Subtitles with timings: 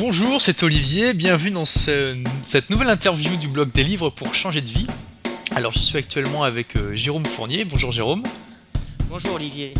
[0.00, 4.66] Bonjour, c'est Olivier, bienvenue dans cette nouvelle interview du blog des livres pour changer de
[4.66, 4.86] vie.
[5.54, 7.66] Alors je suis actuellement avec euh, Jérôme Fournier.
[7.66, 8.22] Bonjour Jérôme.
[9.10, 9.74] Bonjour Olivier.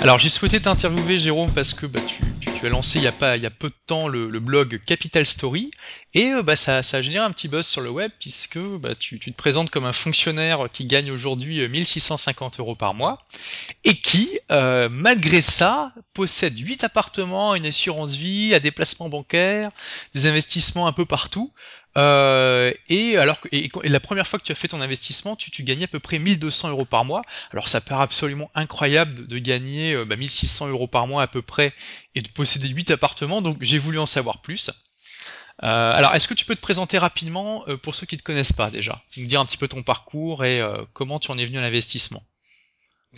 [0.00, 3.42] Alors j'ai souhaité t'interviewer Jérôme parce que bah, tu, as lancé il y a, il
[3.42, 5.70] y a peu de temps le, blog Capital Story
[6.14, 9.20] et euh, bah, ça, a généré un petit buzz sur le web puisque bah, tu,
[9.20, 13.24] te présentes comme un fonctionnaire qui gagne aujourd'hui 1650 euh, euros par mois
[13.84, 19.70] et qui, euh, malgré ça, possède 8 appartements, une assurance vie, un déplacement bancaire,
[20.12, 21.52] des investissements un peu partout.
[21.98, 25.62] Euh, et alors et, la première fois que tu as fait ton investissement, tu, tu
[25.62, 27.22] gagnais à peu près 1200 euros par mois.
[27.52, 31.42] Alors ça paraît absolument incroyable de, gagner euh, bah, 1600 euros par mois à peu
[31.42, 31.74] près
[32.14, 33.42] et de posséder 8 appartements.
[33.42, 34.70] Donc j'ai voulu en savoir plus.
[35.62, 38.24] Euh, alors est-ce que tu peux te présenter rapidement euh, pour ceux qui ne te
[38.24, 40.62] connaissent pas déjà, nous dire un petit peu ton parcours et
[40.94, 42.22] comment tu en es venu à l'investissement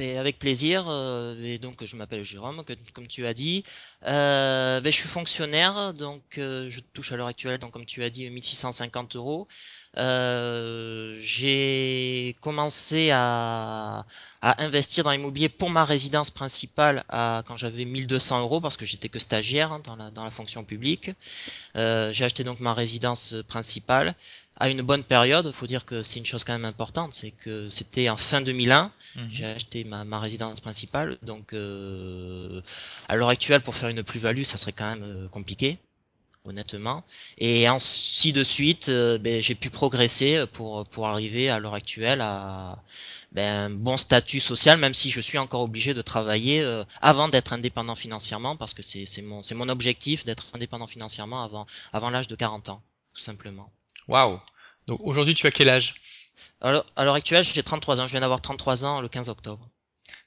[0.00, 0.86] avec plaisir.
[0.88, 2.62] Euh, et donc, je m'appelle Jérôme,
[2.92, 3.62] comme tu as dit.
[4.06, 8.02] Euh, ben, je suis fonctionnaire, donc euh, je touche à l'heure actuelle, donc comme tu
[8.02, 9.46] as dit, 1650 euros.
[9.96, 14.04] Euh, j'ai commencé à,
[14.42, 18.84] à, investir dans l'immobilier pour ma résidence principale à, quand j'avais 1200 euros parce que
[18.84, 21.12] j'étais que stagiaire hein, dans, la, dans la fonction publique.
[21.76, 24.14] Euh, j'ai acheté donc ma résidence principale
[24.56, 25.46] à une bonne période.
[25.46, 28.40] Il faut dire que c'est une chose quand même importante, c'est que c'était en fin
[28.40, 28.90] 2001.
[29.16, 29.28] Mhm.
[29.30, 32.60] J'ai acheté ma, ma, résidence principale, donc euh,
[33.08, 35.78] à l'heure actuelle, pour faire une plus-value, ça serait quand même euh, compliqué
[36.46, 37.04] honnêtement.
[37.38, 42.20] Et ainsi de suite, euh, ben, j'ai pu progresser pour, pour arriver à l'heure actuelle
[42.20, 42.82] à
[43.34, 47.28] ben, un bon statut social, même si je suis encore obligé de travailler euh, avant
[47.28, 52.28] d'être indépendant financièrement, parce que c'est mon, mon objectif d'être indépendant financièrement avant, avant l'âge
[52.28, 52.82] de 40 ans,
[53.14, 53.70] tout simplement.
[54.08, 54.40] Waouh
[54.86, 55.94] Donc aujourd'hui, tu as quel âge?
[56.60, 58.06] Alors, À l'heure actuelle, j'ai 33 ans.
[58.06, 59.68] Je viens d'avoir 33 ans le 15 octobre.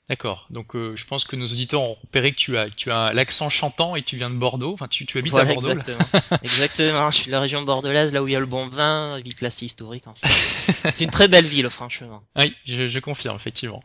[0.10, 0.48] D'accord.
[0.50, 3.50] Donc euh, je pense que nos auditeurs ont repéré que tu as tu as l'accent
[3.50, 4.74] chantant et tu viens de Bordeaux.
[4.74, 5.70] Enfin, tu, tu habites à Bordeaux.
[5.70, 6.00] Exactement.
[6.44, 7.12] exactement.
[7.12, 9.36] Je suis de la région bordelaise, là où il y a le bon vin, ville
[9.36, 10.08] classée historique.
[10.08, 10.92] En fait.
[10.94, 12.24] C'est une très belle ville, franchement.
[12.38, 13.84] Oui, je, je confirme effectivement.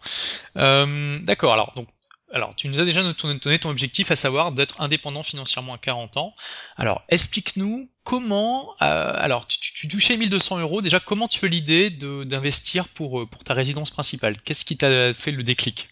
[0.56, 1.55] Euh, D'accord.
[1.55, 1.88] Alors donc
[2.32, 6.16] alors, tu nous as déjà donné ton objectif, à savoir d'être indépendant financièrement à 40
[6.16, 6.34] ans.
[6.76, 8.75] Alors, explique-nous comment.
[8.81, 10.81] Euh, alors, tu, tu, touchais 1200 euros.
[10.81, 14.41] Déjà, comment tu as l'idée d'investir pour, euh, pour ta résidence principale?
[14.41, 15.91] Qu'est-ce qui t'a fait le déclic?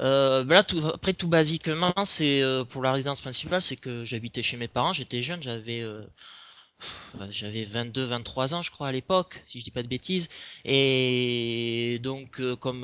[0.00, 4.04] Euh, ben là, tout, après tout basiquement, c'est euh, pour la résidence principale, c'est que
[4.04, 5.82] j'habitais chez mes parents, j'étais jeune, j'avais
[7.30, 10.28] j'avais 22, 23 ans, je crois à l'époque, si je dis pas de bêtises.
[10.64, 12.82] Et donc, euh, comme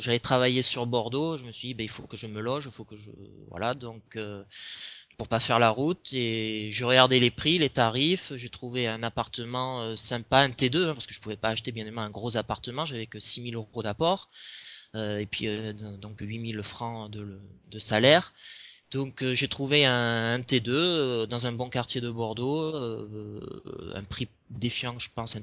[0.00, 2.64] j'allais travailler sur Bordeaux, je me suis dit, ben, il faut que je me loge,
[2.66, 3.10] il faut que je,
[3.48, 4.18] voilà, donc
[5.18, 6.12] pour pas faire la route.
[6.12, 8.32] Et je regardais les prix, les tarifs.
[8.36, 11.84] J'ai trouvé un appartement sympa, un T2, hein, parce que je pouvais pas acheter bien
[11.84, 14.30] évidemment un gros appartement, j'avais que 6000 euros d'apport.
[14.94, 18.32] Euh, et puis euh, donc 8000 francs de salaire.
[18.92, 22.74] Donc euh, j'ai trouvé un, T2 dans un bon quartier de Bordeaux,
[23.94, 25.36] un prix défiant, je pense,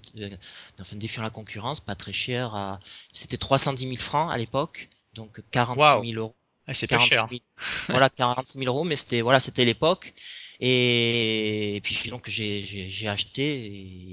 [0.80, 2.56] enfin défiant la concurrence, pas très cher.
[2.56, 2.80] À...
[3.12, 6.36] C'était 310 000 francs à l'époque, donc 46 000 euros.
[6.68, 7.26] Ah, c'est pas cher.
[7.88, 10.14] voilà, 46 000 euros, mais c'était voilà, c'était l'époque.
[10.62, 13.66] Et, puis donc j'ai acheté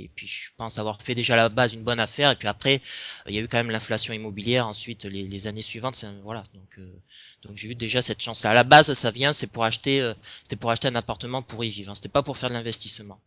[0.03, 2.31] et puis je pense avoir fait déjà à la base une bonne affaire.
[2.31, 2.81] Et puis après,
[3.29, 4.67] il y a eu quand même l'inflation immobilière.
[4.67, 6.45] Ensuite, les, les années suivantes, voilà.
[6.55, 7.03] Donc euh,
[7.47, 8.51] donc j'ai eu déjà cette chance-là.
[8.51, 11.65] À la base, ça vient, c'est pour acheter, euh, c'était pour acheter un appartement pour
[11.65, 11.91] y vivre.
[11.91, 11.95] Hein.
[11.95, 13.19] C'était pas pour faire de l'investissement.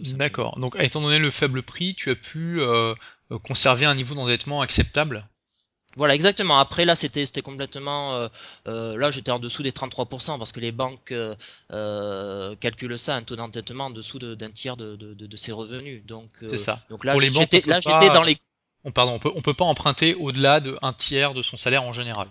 [0.00, 0.58] D'accord.
[0.58, 2.94] Donc étant donné le faible prix, tu as pu euh,
[3.42, 5.26] conserver un niveau d'endettement acceptable?
[5.96, 6.58] Voilà, exactement.
[6.58, 8.14] Après, là, c'était c'était complètement.
[8.14, 8.28] Euh,
[8.68, 13.22] euh, là, j'étais en dessous des 33% parce que les banques euh, calculent ça, un
[13.22, 16.04] taux d'endettement en dessous d'un tiers de, de, de, ses revenus.
[16.04, 16.80] Donc, c'est ça.
[16.90, 18.36] Donc là, j'étais là, j'étais dans les.
[18.84, 21.92] On, pardon, on peut on peut pas emprunter au-delà d'un tiers de son salaire en
[21.92, 22.28] général.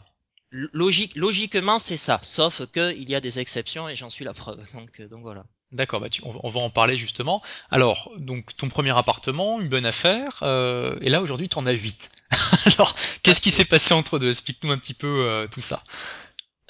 [0.52, 2.20] Logique, logiquement, c'est ça.
[2.24, 4.60] Sauf que il y a des exceptions et j'en suis la preuve.
[4.74, 5.46] Donc, donc voilà.
[5.72, 7.44] D'accord, bah on, va en parler justement.
[7.70, 11.74] Alors, donc ton premier appartement, une bonne affaire, euh, et là aujourd'hui tu en as
[11.74, 12.10] 8.
[12.66, 14.32] Alors, qu'est-ce qui s'est passé entre deux?
[14.32, 15.84] Explique-nous un petit peu euh, tout ça.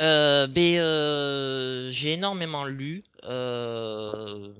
[0.01, 3.03] Euh, ben, euh, j'ai énormément lu.
[3.25, 4.53] Euh,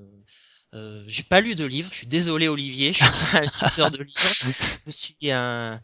[0.72, 3.90] euh, j'ai pas lu de livres, je suis désolé Olivier, je suis pas un lecteur
[3.90, 4.20] de livres.
[4.86, 5.80] Je suis un,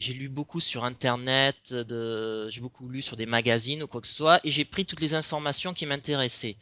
[0.00, 1.56] j'ai lu beaucoup sur internet,
[2.48, 5.00] j'ai beaucoup lu sur des magazines ou quoi que ce soit, et j'ai pris toutes
[5.00, 6.56] les informations qui m'intéressaient.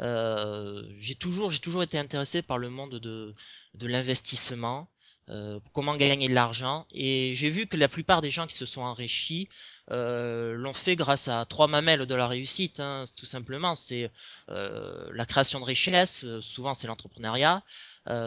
[0.00, 3.34] Euh, j'ai toujours, j'ai toujours été intéressé par le monde de,
[3.74, 4.88] de l'investissement,
[5.30, 8.64] euh, comment gagner de l'argent, et j'ai vu que la plupart des gens qui se
[8.66, 9.48] sont enrichis
[9.90, 13.74] euh, l'ont fait grâce à trois mamelles de la réussite, hein, tout simplement.
[13.74, 14.10] C'est
[14.48, 17.62] euh, la création de richesse, souvent c'est l'entrepreneuriat,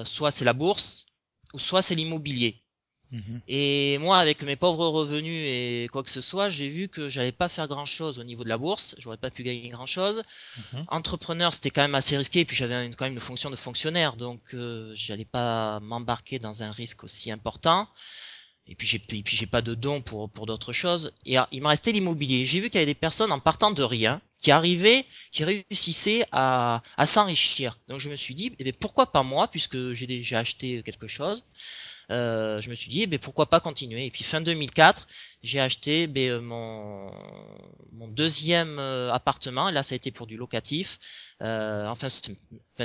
[0.05, 1.07] soit c'est la bourse,
[1.53, 2.61] ou soit c'est l'immobilier.
[3.11, 3.41] Mhm.
[3.47, 7.33] Et moi, avec mes pauvres revenus et quoi que ce soit, j'ai vu que j'allais
[7.33, 8.95] pas faire grand-chose au niveau de la bourse.
[8.99, 10.21] J'aurais pas pu gagner grand-chose.
[10.57, 10.83] Mhm.
[10.87, 12.39] Entrepreneur, c'était quand même assez risqué.
[12.41, 16.63] Et puis j'avais quand même une fonction de fonctionnaire, donc euh, j'allais pas m'embarquer dans
[16.63, 17.87] un risque aussi important.
[18.67, 21.11] Et puis j'ai et puis j'ai pas de dons pour pour d'autres choses.
[21.25, 22.45] Et ah, il me restait l'immobilier.
[22.45, 26.23] J'ai vu qu'il y avait des personnes en partant de rien qui arrivaient, qui réussissaient
[26.31, 27.77] à à s'enrichir.
[27.89, 31.43] Donc je me suis dit, eh bien, pourquoi pas moi, puisque j'ai acheté quelque chose.
[32.11, 34.05] Euh, je me suis dit, eh ben, pourquoi pas continuer.
[34.05, 35.07] Et puis fin 2004,
[35.43, 37.11] j'ai acheté ben, euh, mon,
[37.93, 39.69] mon deuxième euh, appartement.
[39.71, 40.99] Là, ça a été pour du locatif.
[41.41, 42.07] Euh, enfin,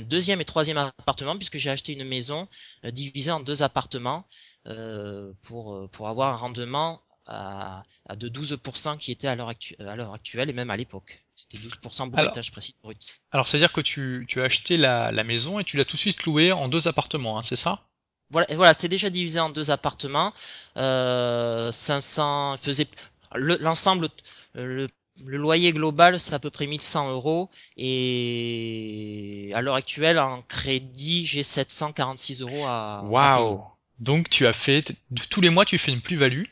[0.03, 2.49] deuxième et troisième appartement, puisque j'ai acheté une maison
[2.85, 4.27] divisée en deux appartements
[4.67, 9.77] euh, pour, pour avoir un rendement à, à de 12% qui était à l'heure actu-
[9.81, 11.25] actuelle et même à l'époque.
[11.35, 13.21] C'était 12% brut, Alors, hein, je précise brut.
[13.33, 16.01] alors c'est-à-dire que tu, tu as acheté la, la maison et tu l'as tout de
[16.01, 17.83] suite louée en deux appartements, hein, c'est ça?
[18.31, 20.33] Voilà, c'est déjà divisé en deux appartements.
[20.77, 22.89] Euh, 500 faisait
[23.35, 24.09] le- l'ensemble,
[24.55, 24.89] le,
[25.25, 27.51] le loyer global, c'est à peu près 1100 euros.
[27.77, 33.05] Et à l'heure actuelle, en crédit, j'ai 746 euros à.
[33.07, 33.63] Waouh!
[33.99, 34.93] Donc tu as fait,
[35.31, 36.45] tous les mois tu fais une plus-value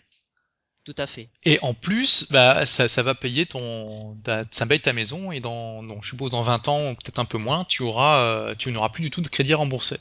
[0.84, 1.28] Tout à fait.
[1.44, 5.40] et en plus, bah, ça, ça va payer ton, ta- ça paye ta maison et
[5.40, 8.54] dans, donc, je suppose dans 20 ans ou peut-être un peu moins, tu auras, euh,
[8.54, 9.98] tu n'auras plus du tout de crédit remboursé.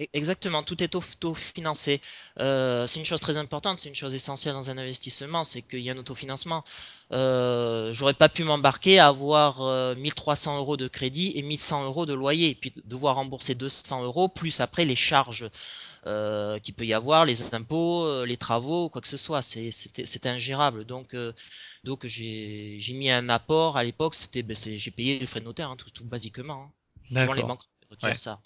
[0.00, 2.00] E- Exactement, tout est autofinancé.
[2.40, 5.80] Euh, c'est une chose très importante, c'est une chose essentielle dans un investissement, c'est qu'il
[5.80, 6.64] y a un autofinancement.
[7.12, 12.06] Euh, j'aurais pas pu m'embarquer à avoir euh, 1300 euros de crédit et 1100 euros
[12.06, 15.50] de loyer, et puis devoir rembourser 200 euros, plus après les charges
[16.06, 19.42] euh, qu'il peut y avoir, les impôts, euh, les travaux, quoi que ce soit.
[19.42, 20.84] C'est, ingérable.
[20.86, 21.32] Donc, euh,
[21.84, 25.70] donc j'ai, mis un apport à l'époque, c'était, ben, j'ai payé les frais de notaire,
[25.70, 26.64] hein, tout, tout basiquement.
[26.64, 26.72] hein.
[27.12, 27.62] Souvent les banques
[28.02, 28.14] Ouais.
[28.14, 28.40] requièrent ça.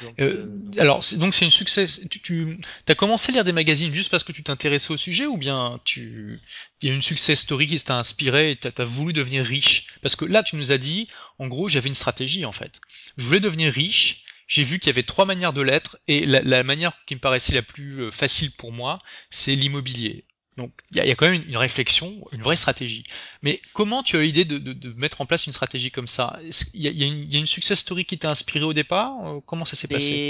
[0.00, 0.46] Donc, Euh,
[0.76, 1.86] euh, alors, c'est- donc c'est une succès.
[2.10, 5.26] Tu, tu as commencé à lire des magazines juste parce que tu t'intéressais au sujet
[5.26, 6.40] ou bien tu
[6.82, 9.86] il y a une success story qui t'a inspiré et t'as as voulu devenir riche?
[10.02, 12.80] Parce que là, tu nous as dit, en gros, j'avais une stratégie en fait.
[13.16, 14.22] Je voulais devenir riche.
[14.48, 17.20] J'ai vu qu'il y avait trois manières de l'être et la, la manière qui me
[17.20, 19.00] paraissait la plus euh, facile pour moi,
[19.30, 20.24] c'est l'immobilier.
[20.56, 23.04] Donc il y a, y quand même une, une réflexion, une vraie stratégie.
[23.42, 26.08] Mais comment tu as eu l'idée de, de, de mettre en place une stratégie comme
[26.08, 26.38] ça?
[26.42, 28.72] Y il y a une, il y a une success story qui t'a inspiré au
[28.72, 29.12] départ?
[29.26, 30.22] Euh, Comment ça s'est passé?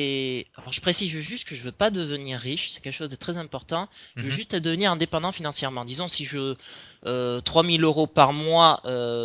[0.56, 3.37] Alors je précise juste que je veux pas devenir riche, c'est quelque chose de très
[3.37, 3.88] important.
[4.17, 4.37] Je veux Mhm.
[4.37, 5.84] juste devenir indépendant financièrement.
[5.84, 6.55] Disons si je
[7.06, 9.15] euh, 3000 euros par mois euh,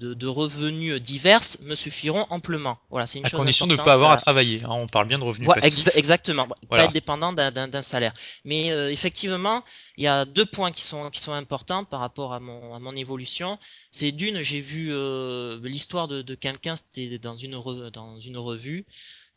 [0.00, 2.78] de, de revenus divers me suffiront amplement.
[2.90, 4.62] Voilà, c'est une À chose condition de ne pas avoir à à, travailler.
[4.64, 4.70] hein.
[4.70, 6.48] On parle bien de revenus voilà, ex- exactement.
[6.74, 8.12] Pas être dépendant d'un salaire.
[8.44, 9.62] Mais euh, effectivement,
[9.96, 12.78] il y a deux points qui sont qui sont importants par rapport à mon à
[12.78, 13.58] mon évolution.
[13.90, 18.38] C'est d'une, j'ai vu euh, l'histoire de, de quelqu'un, c'était dans une re- dans une
[18.38, 18.86] revue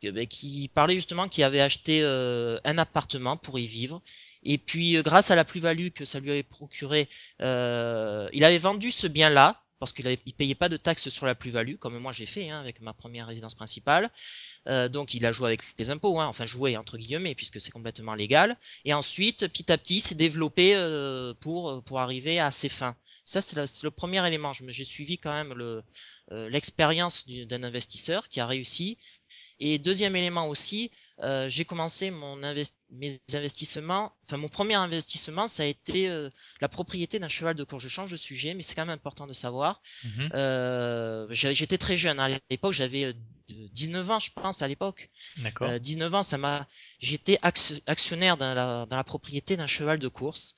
[0.01, 4.01] que- ben, qui parlait justement qui avait acheté euh, un appartement pour y vivre.
[4.43, 7.07] Et puis, euh, grâce à la plus-value que ça lui avait procuré,
[7.41, 11.35] euh, il avait vendu ce bien-là parce qu'il il payait pas de taxes sur la
[11.35, 14.09] plus-value, comme moi j'ai fait hein, avec ma première résidence principale.
[14.69, 17.71] Euh, donc il a joué avec les impôts, hein, enfin joué entre guillemets puisque c'est
[17.71, 18.57] complètement légal.
[18.85, 22.95] Et ensuite, petit à petit, s'est développé euh, pour arriver à ses fins.
[23.25, 24.53] Ça c'est le, premier élément.
[24.53, 25.53] J'ai suivi quand même
[26.31, 28.97] euh, l'expérience du- d'un investisseur qui a réussi.
[29.65, 32.35] Et deuxième élément aussi, euh, j'ai commencé mon
[32.91, 34.11] mes investissements.
[34.25, 36.27] Enfin mon premier investissement, ça a été euh,
[36.59, 37.81] la propriété d'un cheval de course.
[37.81, 39.81] Je change de sujet, mais c'est quand même important de savoir.
[40.03, 40.29] Mhm.
[40.33, 43.13] Euh, j'étais très jeune à l'époque, j'avais euh,
[43.47, 45.09] 19 ans, je pense, à l'époque.
[45.37, 45.69] D'accord.
[45.69, 46.67] Euh, 19 ans, ça m'a,
[46.99, 50.55] j'étais actio- actionnaire dans la, dans la propriété d'un cheval de course.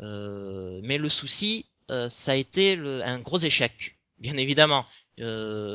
[0.00, 1.66] Mais le souci,
[2.08, 4.84] ça a été le- un gros échec, bien évidemment.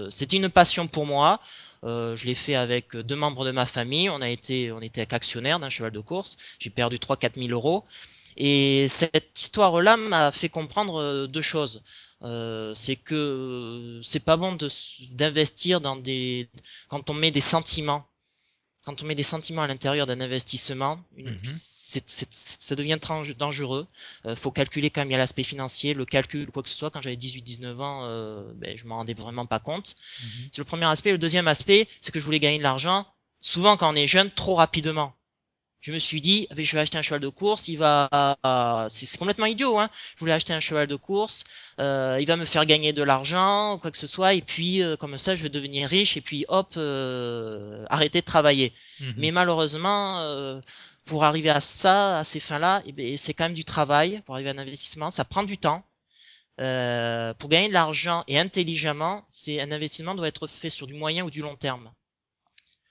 [0.10, 1.40] C'était une passion pour moi.
[1.84, 4.10] Euh, je l'ai fait avec deux membres de ma famille.
[4.10, 6.38] On a été, on était actionnaire d'un cheval de course.
[6.60, 7.84] J'ai perdu 3-4 000 euros.
[8.38, 11.84] Et cette histoire-là m'a fait comprendre euh, deux choses.
[12.24, 14.58] Euh, c'est que euh, c'est pas bon
[15.12, 16.50] d'investir dans des
[16.88, 18.08] quand on met des sentiments
[18.84, 21.40] quand on met des sentiments à l'intérieur d'un investissement, une, Mhm.
[21.44, 23.00] ça devient
[23.38, 23.88] dangereux.
[24.26, 26.78] Euh, faut calculer quand même, il y a l'aspect financier, le calcul, quoi que ce
[26.78, 26.90] soit.
[26.90, 29.96] Quand j'avais 18-19 ans, euh, ben, je m'en rendais vraiment pas compte.
[30.22, 30.28] Mhm.
[30.52, 31.12] C'est le premier aspect.
[31.12, 33.06] Le deuxième aspect, c'est que je voulais gagner de l'argent,
[33.42, 35.14] souvent quand on est jeune, trop rapidement
[35.84, 38.10] je me suis dit, ah je vais acheter un cheval de course, il va,
[38.90, 39.90] c'est c'est complètement idiot, hein.
[40.16, 41.44] Je voulais acheter un cheval de course,
[41.82, 44.96] euh, il va me faire gagner de l'argent, quoi que ce soit, et puis euh,
[44.96, 48.72] comme ça, je vais devenir riche, et puis hop, euh, arrêter de travailler.
[49.02, 49.14] Mhm.
[49.18, 50.62] Mais malheureusement, euh,
[51.04, 54.36] pour arriver à ça, à ces fins-là, eh ben, c'est quand même du travail pour
[54.36, 55.84] arriver à un investissement, ça prend du temps.
[56.62, 60.94] Euh, pour gagner de l'argent et intelligemment, c'est un investissement doit être fait sur du
[60.94, 61.92] moyen ou du long terme.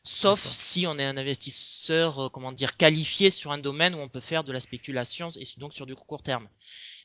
[0.04, 4.21] Sauf si on est un investisseur, comment dire, qualifié sur un domaine où on peut
[4.21, 6.49] faire de la spéculation et donc sur du court terme.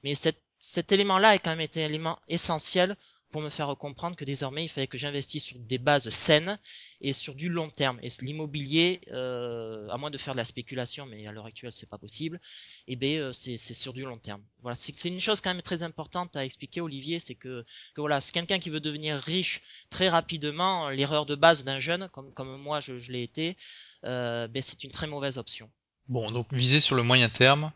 [0.03, 2.95] Mais cet, cet élément-là est quand même un élément essentiel
[3.29, 6.57] pour me faire comprendre que désormais il fallait que j'investisse sur des bases saines
[7.01, 7.99] et sur du long terme.
[8.01, 11.89] Et l'immobilier, euh, à moins de faire de la spéculation, mais à l'heure actuelle c'est
[11.89, 12.39] pas possible,
[12.87, 14.41] et eh ben euh, c'est sur du long terme.
[14.61, 18.21] Voilà, c'est une chose quand même très importante à expliquer, Olivier, c'est que, que voilà,
[18.21, 22.57] c'est quelqu'un qui veut devenir riche très rapidement, l'erreur de base d'un jeune, comme comme
[22.61, 23.57] moi je, je l'ai été,
[24.05, 25.69] euh, ben c'est une très mauvaise option.
[26.07, 27.71] Bon, donc viser sur le moyen terme,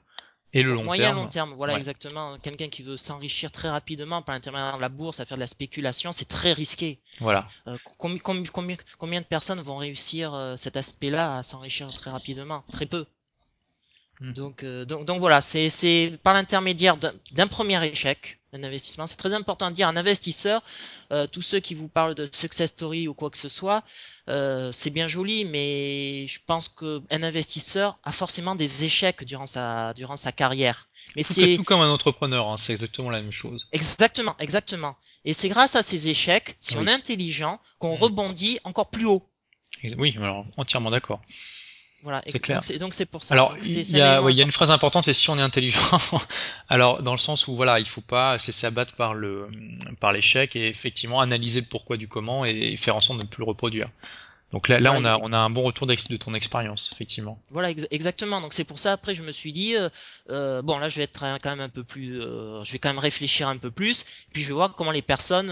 [0.54, 1.18] et le long moyen terme.
[1.18, 2.38] long terme, voilà exactement.
[2.40, 5.48] Quelqu'un qui veut s'enrichir très rapidement par l'intermédiaire de la bourse, à faire de la
[5.48, 7.00] spéculation, c'est très risqué.
[7.20, 7.48] Voilà.
[7.68, 8.20] Euh, combien,
[8.52, 12.64] combien, combien, de personnes vont réussir euh, cet aspect-là à s'enrichir très rapidement?
[12.72, 13.06] Très peu.
[14.22, 14.34] Hmm.
[14.34, 19.08] Donc, euh, donc, donc voilà, c'est par l'intermédiaire d'un premier échec, un investissement.
[19.08, 20.62] C'est très important de dire un investisseur,
[21.12, 23.84] euh, tous ceux qui vous parlent de success story ou quoi que ce soit,
[24.30, 29.96] euh, c'est bien joli, mais je pense qu'un investisseur a forcément des échecs durant sa,
[29.96, 30.88] durant sa carrière.
[31.16, 33.68] Mais c'est tout comme un entrepreneur, hein, c'est exactement la même chose.
[33.72, 34.98] Exactement, exactement.
[35.26, 38.02] Et c'est grâce à ces échecs, si on est intelligent, qu'on hmm.
[38.02, 39.28] rebondit encore plus haut.
[39.98, 41.22] Oui, alors entièrement d'accord.
[42.04, 42.62] Voilà, c'est clair.
[42.80, 43.36] Donc c'est pour ça.
[43.36, 45.80] Alors il y, a, y a une phrase importante, c'est si on est intelligent.
[46.70, 49.48] Alors dans le sens où voilà, il faut pas se laisser abattre par le
[50.00, 53.28] par l'échec et effectivement analyser le pourquoi du comment et faire en sorte de ne
[53.28, 53.90] plus le reproduire.
[54.52, 57.42] Donc là, là on, a, on a un bon retour de ton expérience, effectivement.
[57.52, 58.42] Voilà, exactement.
[58.42, 59.90] Donc c'est pour ça, après, je me suis dit, euh,
[60.30, 62.90] euh, bon, là, je vais être quand même un peu plus, euh, je vais quand
[62.90, 65.52] même réfléchir un peu plus, puis je vais voir comment les personnes,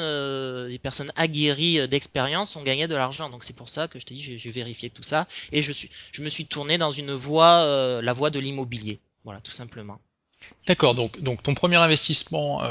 [0.68, 3.30] les personnes aguerries d'expérience ont gagné de l'argent.
[3.30, 5.90] Donc c'est pour ça que je t'ai dit, j'ai vérifié tout ça, et je suis,
[6.12, 9.00] je me suis tourné dans une voie, la voie de l'immobilier.
[9.24, 10.00] Voilà, tout simplement.
[10.68, 12.62] D'accord, donc, donc ton premier investissement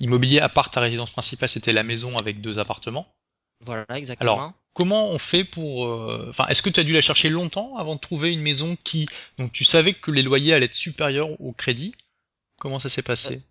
[0.00, 3.06] immobilier à part ta résidence principale, c'était la maison avec deux appartements.
[3.64, 4.34] Voilà, exactement.
[4.34, 5.86] Alors, comment on fait pour...
[5.86, 8.76] Euh, enfin, est-ce que tu as dû la chercher longtemps avant de trouver une maison
[8.84, 9.06] qui...
[9.38, 11.94] Donc tu savais que les loyers allaient être supérieurs au crédit?
[12.58, 13.42] Comment ça s'est passé?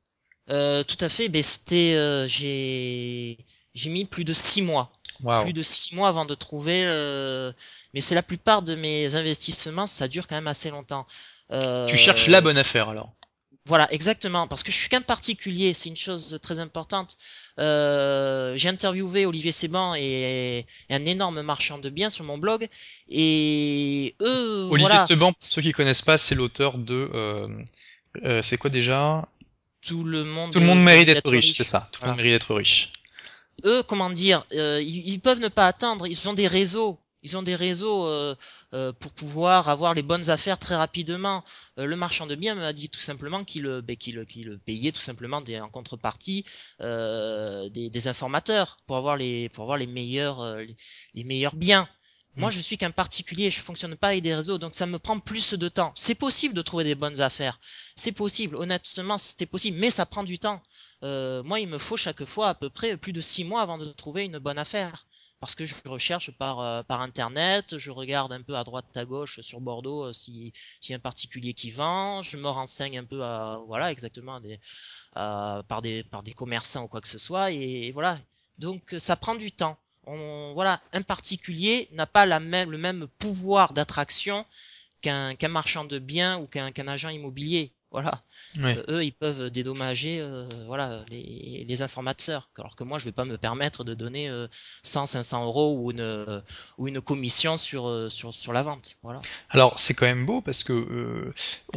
[0.50, 1.96] Euh, Tout à fait, ben, c'était...
[1.96, 3.38] Euh, j'ai...
[3.74, 4.92] J'ai mis plus de six mois.
[5.42, 6.84] Plus de six mois avant de trouver...
[7.94, 11.08] Mais c'est la plupart de mes investissements, ça dure quand même assez longtemps.
[11.50, 13.14] Tu cherches la bonne affaire alors
[13.68, 17.18] voilà, exactement, parce que je suis qu'un particulier, c'est une chose très importante.
[17.58, 22.68] Euh, j'ai interviewé Olivier Séban et, un énorme marchand de biens sur mon blog,
[23.10, 27.48] et eux, Olivier Séban, ceux qui connaissent pas, c'est l'auteur de, euh,
[28.24, 29.28] euh, c'est quoi déjà?
[29.82, 30.52] Tout le monde.
[30.52, 31.88] Tout le monde mérite d'être riche, c'est ça.
[31.92, 32.92] Tout le monde mérite d'être riche.
[33.64, 36.08] Eux, comment dire, ils, ils, peuvent ne pas attendre.
[36.08, 37.00] Ils ont des réseaux.
[37.26, 38.36] Ils ont des réseaux euh,
[38.76, 41.44] euh, pour pouvoir avoir les bonnes affaires très rapidement.
[41.80, 44.14] Euh, le marchand de biens m'a dit tout simplement qu'il ben, qu
[44.64, 46.46] payait tout simplement des, en contrepartie
[46.80, 50.40] des, des, informateurs pour avoir les, pour avoir les, meilleurs,
[51.16, 51.90] les, meilleurs biens.
[52.36, 52.52] Moi, mm.
[52.52, 55.56] je suis qu'un particulier, je fonctionne pas avec des réseaux, donc ça me prend plus
[55.56, 55.94] de temps.
[55.96, 57.60] C'est possible de trouver des bonnes affaires,
[57.96, 60.62] c'est possible, honnêtement, c'est possible, mais ça prend du temps.
[61.02, 63.86] moi, il me faut chaque fois à peu près plus de six mois avant de
[63.86, 65.08] trouver une bonne affaire
[65.40, 69.06] parce que je recherche par, euh, par internet, je regarde un peu à droite à
[69.06, 70.54] gauche sur Bordeaux euh, si
[70.90, 74.40] a un particulier qui vend, je me renseigne un peu à voilà exactement
[75.14, 78.20] par des par des commerçants ou quoi que ce soit et, voilà.
[78.60, 79.78] Donc ça prend du temps.
[80.08, 84.46] On, voilà, un particulier n'a pas la même le même pouvoir d'attraction
[85.02, 87.75] qu'un marchand de biens ou qu'un qu'un agent immobilier.
[87.96, 88.20] Voilà.
[88.60, 92.50] Euh, eux, ils peuvent dédommager euh, voilà, les, les, informateurs.
[92.60, 94.28] Alors que moi, je vais pas me permettre de donner
[94.84, 96.44] 100, euh, 500 euros ou une,
[96.78, 98.98] ou une commission sur, sur, sur la vente.
[99.02, 99.22] Voilà.
[99.50, 101.32] Alors, c'est quand même beau parce que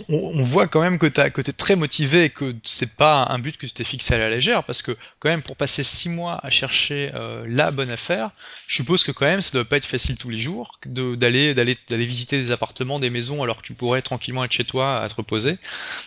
[0.09, 3.57] on, voit quand même que tu es très motivé et que c'est pas un but
[3.57, 6.41] que tu t'es fixé à la légère parce que quand même pour passer 6 mois
[6.43, 7.11] à chercher
[7.47, 8.33] la bonne affaire,
[8.67, 11.55] je suppose que quand même ça doit pas être facile tous les jours d'aller
[11.89, 15.15] visiter des appartements, des maisons alors que tu pourrais tranquillement être chez toi à te
[15.15, 15.59] reposer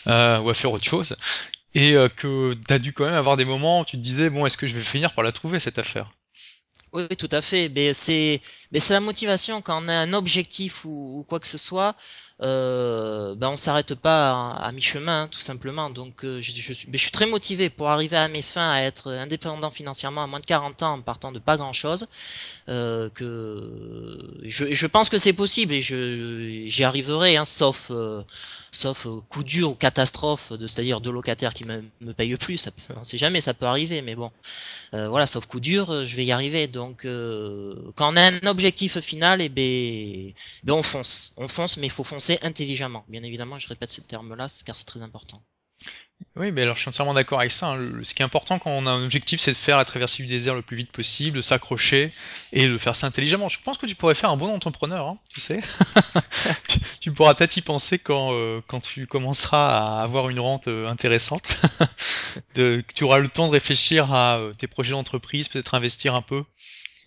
[0.08, 1.16] euh, ou à faire autre chose,
[1.74, 4.30] et euh, que tu as dû quand même avoir des moments où tu te disais
[4.30, 6.12] bon est-ce que je vais finir par la trouver cette affaire?
[6.94, 7.70] Oui, tout à fait.
[7.70, 8.42] Mais c'est,
[8.72, 11.96] mais c'est la motivation quand on a un objectif ou, quoi que ce soit.
[12.44, 15.92] Euh, ben on s'arrête pas à, mi-chemin, tout simplement.
[15.92, 20.24] Donc, euh, je, suis, très motivé pour arriver à mes fins, à être indépendant financièrement
[20.24, 22.08] à moins de 40 ans en partant de pas grand-chose.
[22.70, 28.22] Euh, que je, pense que c'est possible et je j'y arriverai, hein, sauf euh,
[28.72, 32.58] sauf coup dur ou catastrophe, de c'est-à-dire deux locataires qui me, me payent plus.
[32.58, 34.32] Ça, on sait jamais, ça peut arriver, mais bon,
[34.94, 36.68] voilà, sauf coup dur, je vais y arriver.
[36.68, 40.34] Donc, quand on a un objectif final, et eh ben,
[40.64, 43.06] ben on fonce, on fonce, mais il faut foncer intelligemment.
[43.08, 45.44] Bien évidemment, je répète ce terme-là car c'est très important.
[46.36, 47.72] Oui, mais alors je suis entièrement d'accord avec ça.
[47.72, 48.00] hein.
[48.04, 50.30] Ce qui est important quand on a un objectif, c'est de faire la traversée du
[50.30, 52.14] désert le plus vite possible, de s'accrocher
[52.54, 53.50] et de faire ça intelligemment.
[53.50, 55.62] Je pense que tu pourrais faire un bon entrepreneur, hein, tu sais.
[57.02, 60.88] tu, pourras peut-être y penser quand, euh, quand tu commenceras à avoir une rente euh,
[60.88, 61.50] intéressante.
[62.56, 66.22] de, tu auras le temps de réfléchir à euh, tes projets d'entreprise, peut-être investir un
[66.22, 66.44] peu.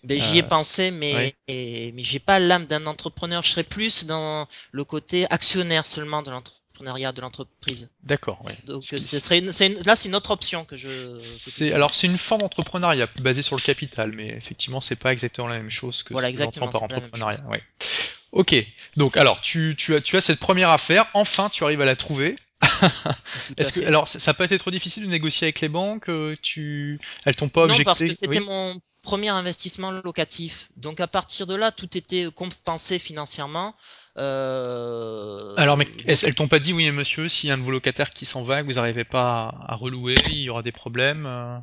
[0.05, 3.41] Ben, j'y ai Euh, pensé, mais, et- mais j'ai pas l'âme d'un entrepreneur.
[3.43, 7.89] Je serais plus dans le côté actionnaire seulement de l'entrepreneuriat de l'entreprise.
[8.03, 8.43] d'accord.
[8.45, 8.55] Ouais.
[8.65, 12.07] Donc, Ce serait une- une- là, c'est une autre option que je, C'est alors c'est
[12.07, 16.03] une forme d'entrepreneuriat basée sur le capital, mais effectivement c'est pas exactement la même chose
[16.03, 17.45] que Voilà, exactement, par entrepreneuriat.
[17.49, 17.63] Ouais.
[18.33, 18.53] Ok,
[18.97, 21.95] donc alors tu, tu as tu as cette première affaire, enfin tu arrives à la
[21.95, 22.35] trouver.
[23.57, 23.85] Est-ce que fait.
[23.85, 27.35] alors ça ça pas été trop difficile de négocier avec les banques euh, Tu elles
[27.35, 28.45] t'ont pas Non, parce que objecté c'était Oui.
[28.45, 30.69] mon premier investissement locatif.
[30.77, 33.75] Donc, à partir de là, tout était compensé financièrement.
[35.57, 37.57] Alors mais Euh, donc, est-ce- elles t'ont pas dit oui monsieur, s'il y a un
[37.57, 40.63] de vos locataires qui s'en va, que vous n'arrivez pas à, relouer, il y aura
[40.63, 41.25] des problèmes.
[41.25, 41.57] euh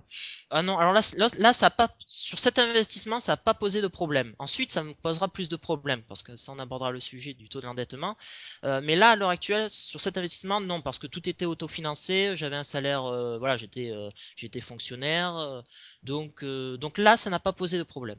[0.50, 3.54] Ah non, alors là, là, là, ça a pas, sur cet investissement, ça n'a pas
[3.54, 4.34] posé de problème.
[4.38, 7.48] Ensuite, ça me posera plus de problèmes, parce que ça, on abordera le sujet du
[7.48, 8.16] taux de l'endettement.
[8.64, 12.32] Euh, mais là, à l'heure actuelle, sur cet investissement, non, parce que tout était autofinancé,
[12.36, 15.62] j'avais un salaire, euh, voilà, j'étais, euh, j'étais fonctionnaire,
[16.02, 18.18] donc, donc là, ça n'a pas posé de problème.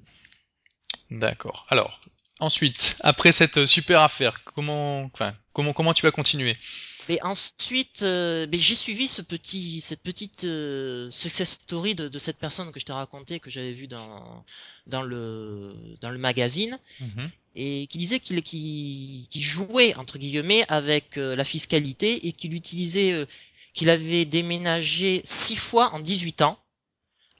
[1.11, 1.65] D'accord.
[1.69, 1.99] Alors
[2.39, 6.57] ensuite, après cette euh, super affaire, comment enfin comment comment tu vas continuer?
[7.09, 12.19] Mais ensuite, euh, mais j'ai suivi ce petit, cette petite euh, success story de, de
[12.19, 14.45] cette personne que je t'ai raconté, que j'avais vu dans,
[14.87, 16.79] dans le, dans le magazine.
[17.01, 17.29] Mhm.
[17.55, 23.27] et qui disait qu'il jouait entre guillemets avec euh, la fiscalité et qu'il utilisait
[23.73, 26.57] qu'il avait déménagé six fois en 18 ans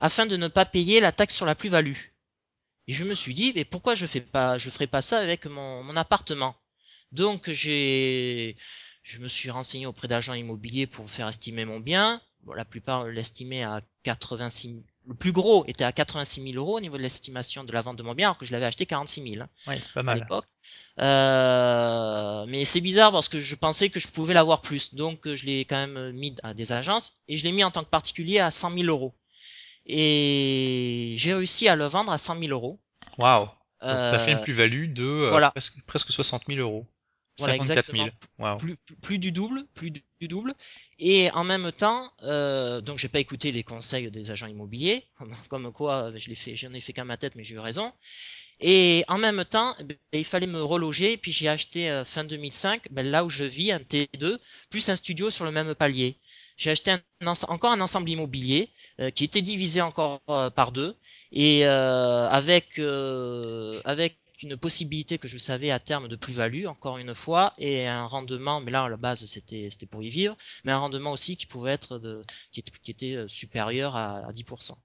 [0.02, 1.98] afin de ne pas payer la taxe sur la plus-value.
[2.88, 5.46] Et je me suis dit, mais pourquoi je fais pas, je ferais pas ça avec
[5.46, 6.56] mon, mon appartement?
[7.12, 8.56] Donc j'ai,
[9.04, 12.22] je me suis renseigné auprès d'agents immobiliers pour faire estimer mon bien.
[12.44, 16.80] Bon, la plupart l'estimaient à 86 le plus gros était à 86 000 euros au
[16.80, 19.22] niveau de l'estimation de la vente de mon bien, alors que je l'avais acheté 46
[19.32, 20.20] 000 hein, Oui, pas à mal.
[20.20, 20.46] l'époque.
[21.00, 24.96] Euh, mais c'est bizarre parce que je pensais que je pouvais l'avoir plus.
[24.96, 27.84] Donc je l'ai quand même mis à des agences et je l'ai mis en tant
[27.84, 29.14] que particulier à 100 000 euros.
[29.86, 32.80] Et j'ai réussi à le vendre à 100 000 euros.
[33.18, 33.50] Waouh.
[33.88, 36.88] Donc tu as fait une Euh, plus-value de euh, voilà, presque, presque 60 000 euros.
[37.38, 38.08] voilà 54 000.
[38.08, 38.10] exactement.
[38.40, 38.58] Waouh.
[38.58, 40.54] Plus, plus, plus du double, plus du du double.
[41.00, 45.06] Et en même temps, euh, donc j'ai pas écouté les conseils des agents immobiliers,
[45.50, 47.92] comme quoi je l'ai fait, j'en ai fait qu'à ma tête, mais j'ai eu raison.
[48.62, 51.18] Et en même temps, eh ben, il fallait me reloger.
[51.18, 54.38] Puis j'ai acheté fin 2005, ben, là où je vis, un T2,
[54.70, 56.18] plus un studio sur le même palier.
[56.58, 56.96] J'ai acheté
[57.48, 60.96] encore un ensemble immobilier euh, qui était divisé encore euh, par deux.
[61.32, 66.98] Et euh, avec euh, avec une possibilité que je savais à terme de plus-value encore
[66.98, 70.36] une fois et un rendement mais là à la base c'était c'était pour y vivre
[70.66, 74.34] mais un rendement aussi qui pouvait être de qui, était- qui était supérieur à, à
[74.34, 74.78] 10%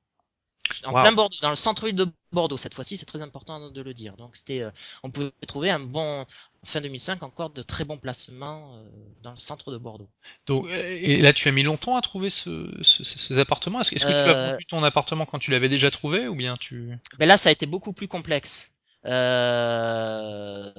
[0.84, 1.12] en plein.
[1.12, 4.16] Bordeaux, dans le centre-ville de Bordeaux cette fois-ci, c'est très important de le dire.
[4.16, 4.70] Donc c'était, euh,
[5.02, 6.24] on pouvait trouver un bon
[6.64, 8.88] fin 2005 encore de très bons placements euh,
[9.22, 10.08] dans le centre de Bordeaux.
[10.46, 13.80] Donc, euh, et là, tu as mis longtemps à trouver ce, ce- ce- ces appartements?
[13.80, 16.90] Est-ce, que tu as vendu ton appartement quand tu l'avais déjà trouvé ou bien tu...
[17.18, 18.72] ben là, ça a été beaucoup plus complexe.
[19.06, 20.72] Euh,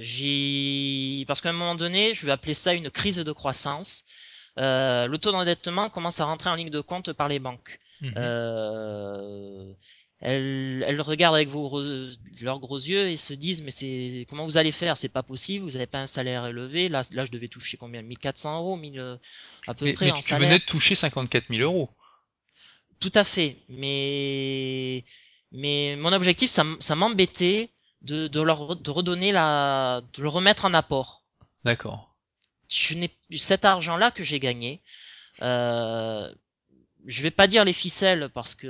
[0.00, 4.04] j'ai, parce qu'à un moment donné, je vais appeler ça une crise de croissance.
[4.58, 7.78] Euh, le taux d'endettement commence à rentrer en ligne de compte par les banques.
[8.02, 8.14] Mhm.
[8.16, 9.72] Euh,
[10.20, 11.82] elles, elles regardent avec vos,
[12.40, 14.96] leurs gros yeux et se disent mais c'est comment vous allez faire?
[14.96, 16.88] C'est pas possible, vous n'avez pas un salaire élevé.
[16.88, 18.02] Là, là, je devais toucher combien?
[18.02, 19.16] 1400 euros, 1000, euh,
[19.66, 21.90] à peu Mais, près mais en tu, venais de toucher 54 000 euros.
[23.00, 23.56] Tout à fait.
[23.68, 25.04] Mais
[25.52, 27.70] mais mon objectif, ça, ça m'embêtait
[28.02, 31.24] de, de leur de redonner la de le remettre en apport.
[31.64, 32.14] D'accord.
[32.68, 34.82] Je n'ai cet argent-là que j'ai gagné.
[35.42, 36.32] Euh,
[37.06, 38.68] je vais pas dire les ficelles parce que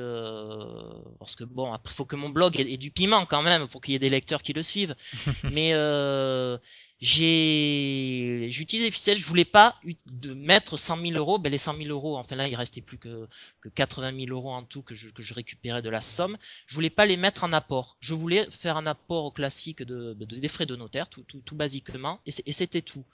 [1.18, 3.80] parce que bon après faut que mon blog ait, ait du piment quand même pour
[3.80, 4.94] qu'il y ait des lecteurs qui le suivent.
[5.52, 6.56] Mais euh,
[7.00, 9.18] j'ai j'utilise les ficelles.
[9.18, 9.74] Je voulais pas
[10.06, 11.38] de mettre 100 000 euros.
[11.38, 13.28] Ben les 100 000 euros enfin là il restait plus que
[13.60, 16.38] que 80 000 euros en tout que je que je récupérais de la somme.
[16.66, 17.96] Je voulais pas les mettre en apport.
[18.00, 21.40] Je voulais faire un apport au classique de, de des frais de notaire tout tout,
[21.40, 22.20] tout basiquement.
[22.26, 23.04] Et c'était tout.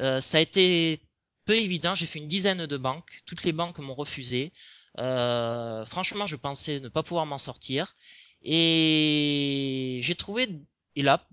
[0.00, 1.00] Euh, ça a été
[1.44, 1.94] peu évident.
[1.94, 3.22] J'ai fait une dizaine de banques.
[3.26, 4.52] Toutes les banques m'ont refusé.
[4.98, 7.96] Euh, franchement, je pensais ne pas pouvoir m'en sortir.
[8.42, 10.48] Et j'ai trouvé,
[10.96, 11.26] et là,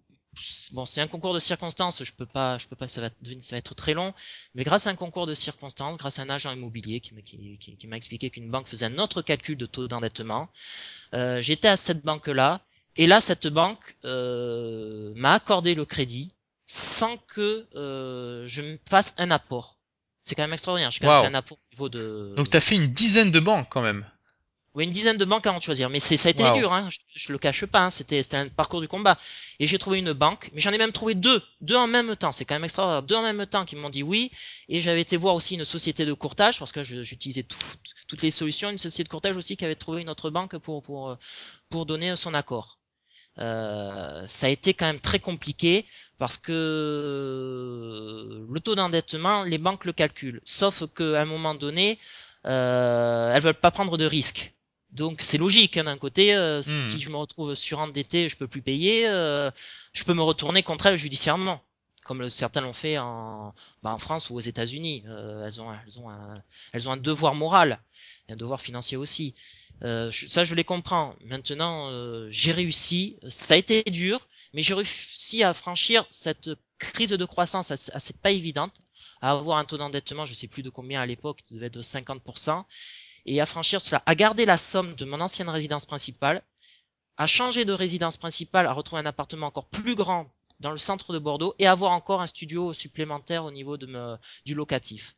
[0.73, 2.03] bon, c'est un concours de circonstances.
[2.03, 3.09] Je peux pas, je peux pas, ça va,
[3.41, 4.13] ça va être très long.
[4.55, 7.57] Mais grâce à un concours de circonstances, grâce à un agent immobilier qui m'a qui,
[7.59, 10.49] qui- qui m'a expliqué qu'une banque faisait un autre calcul de taux d'endettement,
[11.15, 12.61] euh, j'étais à cette banque-là.
[12.97, 16.33] Et là, cette banque euh, m'a accordé le crédit
[16.67, 19.79] sans que euh, je me fasse un apport.
[20.23, 20.91] C'est quand même extraordinaire.
[20.91, 21.23] J'ai quand même Waouh.
[21.25, 24.05] fait un apport au niveau de, Donc t'as fait une dizaine de banques quand même.
[24.73, 26.87] Oui, une dizaine de banques à en choisir, mais c'est ça a été dur, hein.
[26.89, 27.89] Je, je le cache pas, hein.
[27.89, 29.17] C'était c'était un parcours du combat.
[29.59, 32.31] Et j'ai trouvé une banque, mais j'en ai même trouvé deux, deux en même temps.
[32.31, 34.31] C'est quand même extraordinaire, deux en même temps qui m'ont dit oui.
[34.69, 37.57] Et j'avais été voir aussi une société de courtage parce que j'utilisais tout-
[38.07, 40.81] toutes les solutions, une société de courtage aussi qui avait trouvé une autre banque pour
[40.83, 41.17] pour
[41.69, 42.77] pour donner son accord.
[43.39, 45.85] Euh, ça a été quand même très compliqué
[46.21, 46.51] parce que
[48.49, 50.41] le taux d'endettement, les banques le calculent.
[50.45, 51.99] Sauf qu'à un moment donné,
[52.45, 54.53] euh, elles veulent pas prendre de risques.
[54.91, 56.85] Donc c'est logique hein, d'un côté, euh, Hmm.
[56.85, 59.49] si je me retrouve surendetté, je peux plus payer, euh,
[59.93, 61.57] je peux me retourner contre elles judiciairement,
[62.05, 63.53] comme certains l'ont fait en,
[63.83, 65.03] bah, en France ou aux États-Unis.
[65.07, 66.33] Euh, elles ont, elles ont un,
[66.73, 67.79] elles ont un devoir moral,
[68.27, 69.33] et un devoir financier aussi.
[69.83, 71.15] Je- ça, je les comprends.
[71.25, 71.75] Maintenant,
[72.29, 73.17] j'ai réussi.
[73.29, 78.31] Ça a été dur, mais j'ai réussi à franchir cette crise de croissance assez, pas
[78.31, 78.73] évidente,
[79.21, 81.75] à avoir un taux d'endettement, je sais plus de combien à l'époque, il devait être
[81.75, 82.63] de 50%,
[83.27, 86.43] et à franchir cela, à garder la somme de mon ancienne résidence principale,
[87.17, 91.13] à changer de résidence principale, à retrouver un appartement encore plus grand dans le centre
[91.13, 95.15] de Bordeaux et avoir encore un studio supplémentaire au niveau de du locatif.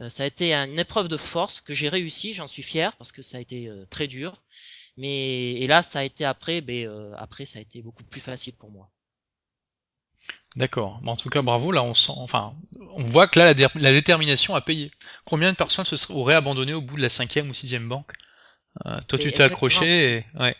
[0.00, 3.12] Euh, ça a été une épreuve de force que j'ai réussi, j'en suis fier parce
[3.12, 4.42] que ça a été euh, très dur.
[4.96, 8.20] Mais et là, ça a été après, ben, euh, après ça a été beaucoup plus
[8.20, 8.90] facile pour moi.
[10.56, 11.00] D'accord.
[11.02, 11.70] Bon, en tout cas, bravo.
[11.72, 12.54] Là, on sent, enfin,
[12.94, 14.90] on voit que là, la, dé- la détermination a payé.
[15.24, 18.12] Combien de personnes se seraient, auraient abandonné au bout de la cinquième ou sixième banque?
[18.86, 20.16] Euh, Toi, Et tu t'es accroché.
[20.18, 20.26] Et...
[20.38, 20.56] Ouais.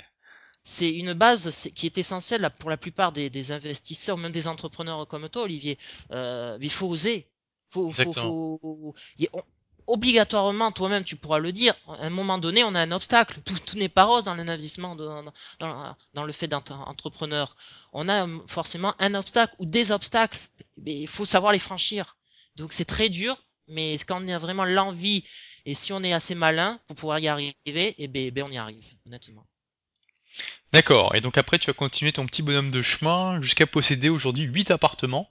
[0.62, 5.06] c'est une base qui est essentielle pour la plupart des, des investisseurs, même des entrepreneurs
[5.06, 5.78] comme toi, Olivier.
[6.10, 7.26] Euh, il faut oser.
[7.68, 8.58] Faut, faut, Exactement.
[8.60, 8.94] faut...
[9.86, 11.74] obligatoirement, toi-même, tu pourras le dire.
[11.88, 13.40] À un moment donné, on a un obstacle.
[13.44, 15.24] Tout, n'est pas rose dans l'investissement, dans,
[15.58, 17.56] dans, le fait d'être entrepreneur.
[17.92, 20.38] On a euh, forcément un obstacle ou des obstacles.
[20.82, 22.16] Mais il faut savoir les franchir.
[22.56, 23.36] Donc c'est très dur,
[23.68, 25.24] mais quand on a vraiment l'envie
[25.66, 28.56] et si on est assez malin pour pouvoir y arriver, et ben, ben on y
[28.56, 29.46] arrive, honnêtement.
[30.72, 31.14] D'accord.
[31.14, 34.70] Et donc après, tu as continué ton petit bonhomme de chemin jusqu'à posséder aujourd'hui huit
[34.70, 35.28] appartements.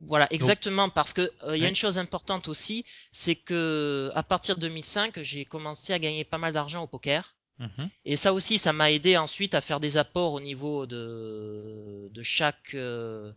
[0.00, 1.68] Voilà, exactement, parce que euh, il y a ouais.
[1.68, 6.38] une chose importante aussi, c'est que à partir de 2005, j'ai commencé à gagner pas
[6.38, 7.34] mal d'argent au poker.
[7.58, 7.88] Mhm.
[8.04, 12.22] Et ça aussi, ça m'a aidé ensuite à faire des apports au niveau de, de
[12.22, 13.32] chaque, euh,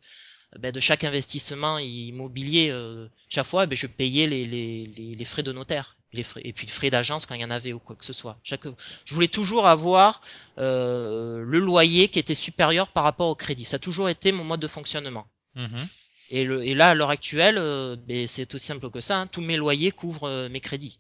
[0.60, 2.70] ben, de chaque investissement immobilier.
[2.72, 5.96] euh, chaque fois, ben, je payais les, les, les, les frais de notaire.
[6.12, 8.04] Les frais, et puis le frais d'agence quand il y en avait ou quoi que
[8.04, 8.38] ce soit.
[8.44, 8.66] Chaque,
[9.06, 10.22] je voulais toujours avoir
[10.58, 13.64] le loyer qui était supérieur par rapport au crédit.
[13.64, 15.28] Ça a toujours été mon mode de fonctionnement.
[15.56, 15.88] Mhm.
[16.30, 19.20] Et, le, et là, à l'heure actuelle, euh, ben, c'est aussi simple que ça.
[19.22, 19.28] hein.
[19.28, 21.00] Tous mes loyers couvrent euh, mes crédits.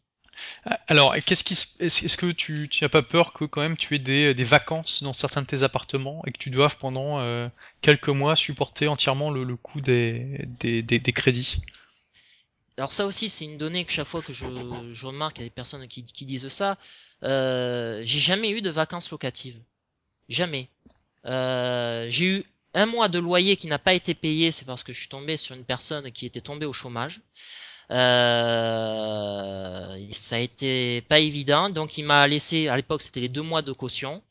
[0.65, 3.77] Ah, Alors, qu'est-ce qui, se- est-ce que tu, tu n'as pas peur que quand même
[3.77, 7.19] tu aies des, des vacances dans certains de tes appartements et que tu doives pendant
[7.19, 7.47] euh,
[7.81, 11.61] quelques mois supporter entièrement le, le coût des, des, des, des crédits?
[12.77, 15.45] Alors ça aussi, c'est une donnée que chaque fois que je, je remarque, il y
[15.45, 16.77] a des personnes qui, qui disent ça.
[17.23, 19.59] Euh, j'ai jamais eu de vacances locatives.
[20.29, 20.69] Jamais.
[21.25, 24.93] Euh, j'ai eu un mois de loyer qui n'a pas été payé, c'est parce que
[24.93, 27.21] je suis tombé sur une personne qui était tombée au chômage.
[27.91, 28.77] Euh,
[30.13, 33.61] ça a été pas évident, donc il m'a laissé, à l'époque c'était les deux mois
[33.63, 34.21] de caution.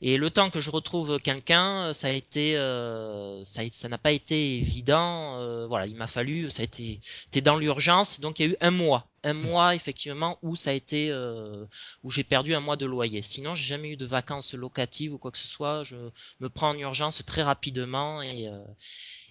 [0.00, 4.12] Et le temps que je retrouve quelqu'un, ça a été, euh, ça, ça n'a pas
[4.12, 5.38] été évident.
[5.40, 8.52] euh, voilà, il m'a fallu, ça a été, c'était dans l'urgence, donc il y a
[8.52, 11.64] eu un mois, un mois effectivement où ça a été, euh,
[12.04, 13.22] où j'ai perdu un mois de loyer.
[13.22, 15.82] Sinon, j'ai jamais eu de vacances locatives ou quoi que ce soit.
[15.84, 15.96] Je
[16.40, 18.58] me prends en urgence très rapidement et euh,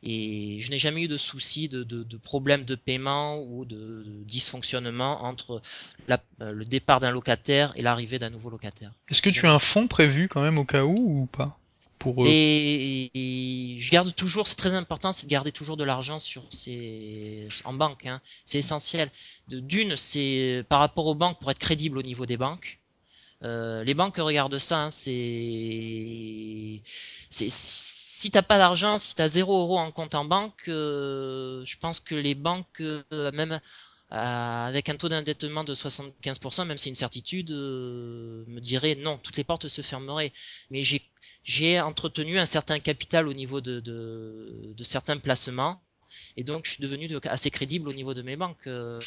[0.04, 3.76] et je n'ai jamais eu de soucis de, de, de problèmes de paiement ou de,
[3.76, 5.62] de dysfonctionnement entre
[6.08, 8.92] la- euh, le départ d'un locataire et l'arrivée d'un nouveau locataire.
[9.10, 11.58] Est-ce que tu as un fonds prévu quand même au cas où ou pas?
[12.26, 17.48] Et, je garde toujours, c'est très important, c'est de garder toujours de l'argent sur ces,
[17.64, 18.06] en banque.
[18.06, 18.22] Hein.
[18.46, 19.12] C'est essentiel.
[19.48, 22.80] D'une, c'est par rapport aux banques pour être crédible au niveau des banques.
[23.44, 24.86] Euh, les banques regardent ça.
[24.86, 25.12] Hein, c'est,
[27.30, 32.00] si t'as pas d'argent, si t'as zéro euro en compte en banque, euh, je pense
[32.00, 33.60] que les banques, euh, même
[34.10, 39.36] avec un taux d'endettement de 75%, même si c'est une certitude, me diraient non, toutes
[39.36, 40.32] les portes se fermeraient.
[40.72, 41.02] Mais j'ai
[41.48, 45.82] j'ai entretenu un certain capital au niveau de, de, certains placements.
[46.38, 48.68] Et donc, je suis devenu de- assez crédible au niveau de mes banques.
[48.68, 49.00] Euh,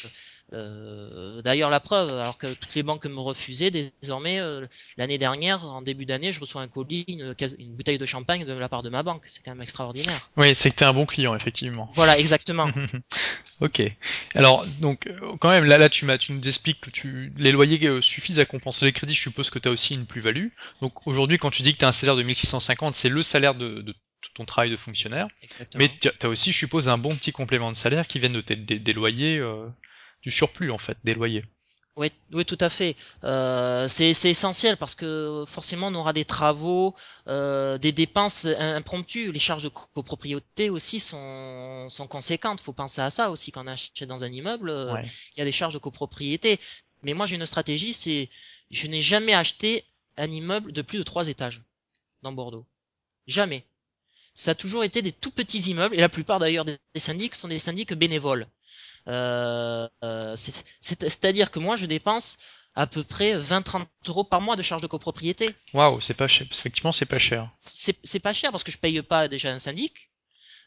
[0.51, 4.67] euh, D'ailleurs, la preuve, alors que toutes les banques me refusaient, désormais, euh,
[4.97, 7.33] l'année dernière, en début d'année, je reçois un colis, une,
[7.73, 9.23] bouteille de champagne de la part de ma banque.
[9.27, 10.29] C'est quand même extraordinaire.
[10.35, 11.89] Oui, c'est que t'es un bon client, effectivement.
[11.93, 12.67] Voilà, exactement.
[13.61, 13.79] Ok.
[14.33, 15.07] Alors, donc,
[15.39, 18.45] quand même, là, là, tu tu nous expliques que tu, les loyers euh, suffisent à
[18.45, 19.13] compenser les crédits.
[19.13, 20.47] Je suppose que tu as aussi une plus-value.
[20.81, 23.53] Donc, aujourd'hui, quand tu dis que tu as un salaire de 1650, c'est le salaire
[23.53, 23.93] de, de
[24.33, 25.27] ton travail de fonctionnaire.
[25.75, 28.41] Mais tu as aussi, je suppose, un bon petit complément de salaire qui viennent de
[28.41, 29.37] tes, des, des loyers.
[29.39, 29.67] euh,
[30.23, 31.43] du surplus en fait, des loyers.
[31.95, 32.95] Oui, oui, tout à fait.
[33.23, 36.95] Euh, c'est c'est essentiel parce que forcément on aura des travaux,
[37.27, 39.31] euh, des dépenses im- impromptues.
[39.31, 42.61] Les charges de copropriété aussi sont, sont conséquentes.
[42.61, 44.69] Faut penser à ça aussi quand on achète dans un immeuble.
[44.69, 45.01] euh, Ouais.
[45.35, 46.59] il y a des charges de copropriété.
[47.03, 48.29] Mais moi j'ai une stratégie, c'est
[48.69, 49.83] je n'ai jamais acheté
[50.17, 51.61] un immeuble de plus de trois étages
[52.21, 52.65] dans Bordeaux.
[53.27, 53.65] Jamais.
[54.41, 57.35] Ça a toujours été des tout petits immeubles et la plupart d'ailleurs des des syndics
[57.35, 58.47] sont des syndics bénévoles.
[59.07, 62.39] Euh, euh, c'est- c'est- C'est-à-dire que moi, je dépense
[62.73, 65.53] à peu près 20-30 euros par mois de charges de copropriété.
[65.75, 66.47] Waouh, c'est pas cher.
[66.51, 67.49] Effectivement, c'est pas cher.
[67.59, 70.09] c'est- c'est pas cher parce que je paye pas déjà un syndic.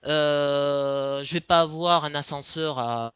[0.07, 3.12] Euh, je vais pas avoir un ascenseur à,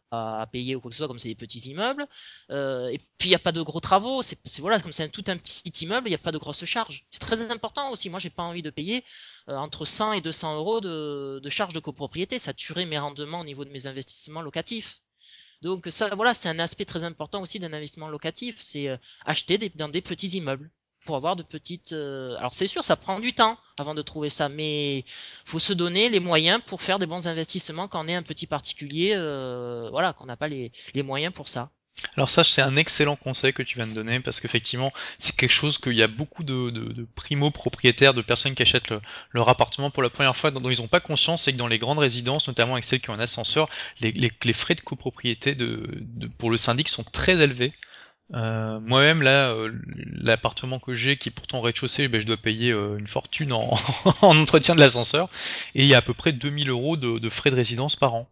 [0.52, 2.06] payer ou quoi que ce soit comme c'est des petits immeubles.
[2.50, 4.22] Euh, et puis il y a pas de gros travaux.
[4.22, 7.06] C'est voilà comme c'est un- tout petit immeuble, il y a pas de grosses charges.
[7.10, 8.08] C'est très important aussi.
[8.10, 9.04] Moi j'ai pas envie de payer
[9.48, 12.38] euh, entre 100 et 200 euros de, charges de copropriété.
[12.38, 15.02] Ça tuerait mes rendements au niveau de mes investissements locatifs.
[15.62, 19.58] Donc ça, voilà, c'est un aspect très important aussi d'un investissement locatif, c'est euh, acheter
[19.74, 20.70] dans des petits immeubles
[21.08, 21.94] pour avoir de petites.
[21.94, 25.06] euh, Alors c'est sûr, ça prend du temps avant de trouver ça, mais
[25.46, 28.46] faut se donner les moyens pour faire des bons investissements quand on est un petit
[28.46, 30.70] particulier, euh, voilà, qu'on n'a pas les,
[31.02, 31.70] moyens pour ça.
[32.18, 35.50] Alors ça, c'est un excellent conseil que tu viens de donner parce qu'effectivement, c'est quelque
[35.50, 39.00] chose qu'il y a beaucoup de, de, de primo-propriétaires, de personnes qui achètent le-
[39.32, 41.78] leur appartement pour la première fois, dont, ils n'ont pas conscience, c'est que dans les
[41.78, 45.56] grandes résidences, notamment avec celles qui ont un ascenseur, les, frais de copropriété
[46.36, 47.72] pour le syndic sont très élevés.
[48.34, 49.72] Euh, Moi-même, là, euh,
[50.12, 53.52] l'appartement que j'ai, qui est pourtant au rez-de-chaussée, ben, je dois payer euh, une fortune
[53.52, 53.72] en,
[54.22, 55.30] en entretien de l'ascenseur,
[55.74, 58.14] et il y a à peu près 2000 euros de, de frais de résidence par
[58.14, 58.28] an.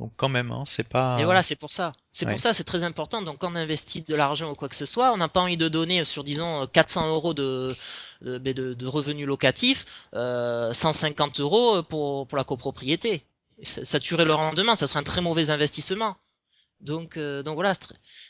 [0.00, 1.24] Donc quand même, hein, c'est Et pas...
[1.24, 1.92] voilà, c'est pour ça.
[2.12, 2.28] C'est Ouais.
[2.28, 3.22] pour ça, c'est très important.
[3.22, 5.56] Donc, quand on investit de l'argent ou quoi que ce soit, on n'a pas envie
[5.56, 7.74] de donner sur, disons, euh, 400 euros de,
[8.20, 13.24] de, ben, de- de revenus locatifs, euh, 150 euros pour, pour la copropriété.
[13.62, 16.16] Ça, ça tuerait le rendement, ça serait un très mauvais investissement.
[16.80, 17.72] Donc, euh, donc voilà,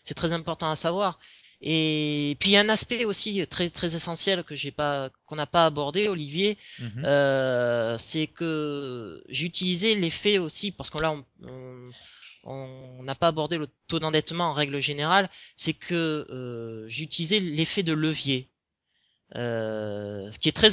[0.05, 1.19] c'est très, important à savoir.
[1.63, 5.37] Et puis il y a un aspect aussi très très essentiel que j'ai pas qu'on
[5.37, 7.05] n'a pas abordé, Olivier, Mhm.
[7.07, 11.15] euh, c'est que j'ai utilisé l'effet aussi parce que là
[12.45, 17.41] on n'a pas abordé le taux d'endettement en règle générale, c'est que euh, j'ai utilisé
[17.41, 18.51] l'effet de levier,
[19.35, 20.71] euh, ce qui est très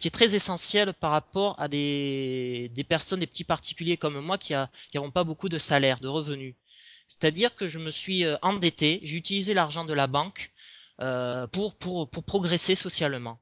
[0.00, 4.38] qui est très essentiel par rapport à des des personnes, des petits particuliers comme moi
[4.38, 6.54] qui a qui n'auront pas beaucoup de salaire, de revenus.
[7.20, 10.50] C'est-à-dire que je me suis euh, endetté, j'ai utilisé l'argent de la banque
[11.00, 13.38] euh, pour, pour, pour progresser socialement.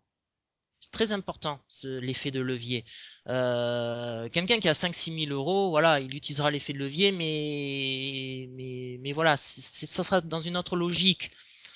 [0.81, 2.85] C'est très important, ce- l'effet de levier.
[3.29, 8.99] Euh, Quelqu'un qui a 5-6 000 euros, voilà, il utilisera l'effet de levier, mais, mais,
[9.03, 11.31] mais voilà, c'est- c'est- ça sera dans une autre logique.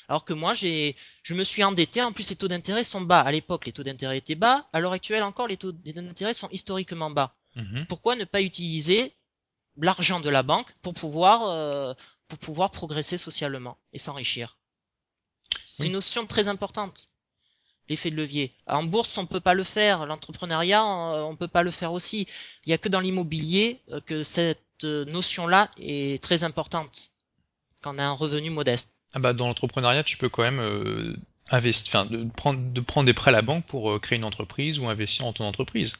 [0.09, 3.21] Alors que moi, j'ai, je me suis endetté, en plus les taux d'intérêt sont bas.
[3.21, 6.49] À l'époque, les taux d'intérêt étaient bas, à l'heure actuelle encore, les taux d'intérêt sont
[6.51, 7.33] historiquement bas.
[7.57, 7.87] Mhm.
[7.89, 9.15] Pourquoi ne pas utiliser
[9.77, 11.95] l'argent de la banque pour pouvoir, euh,
[12.29, 14.57] pour pouvoir progresser socialement et s'enrichir.
[15.63, 15.87] C'est Oui.
[15.89, 17.11] une notion très importante,
[17.89, 18.51] l'effet de levier.
[18.67, 20.07] En bourse, on peut pas le faire.
[20.07, 22.27] L'entrepreneuriat, on, on peut pas le faire aussi.
[22.65, 27.11] Il y a que dans l'immobilier euh, que cette euh, notion-là est très importante
[27.83, 29.03] quand on a un revenu modeste.
[29.13, 31.15] Ah bah dans l'entrepreneuriat, tu peux quand même euh,
[31.51, 34.25] investir, enfin, de prendre, de prendre des prêts à la banque pour euh, créer une
[34.25, 35.93] entreprise ou investir dans ton entreprise.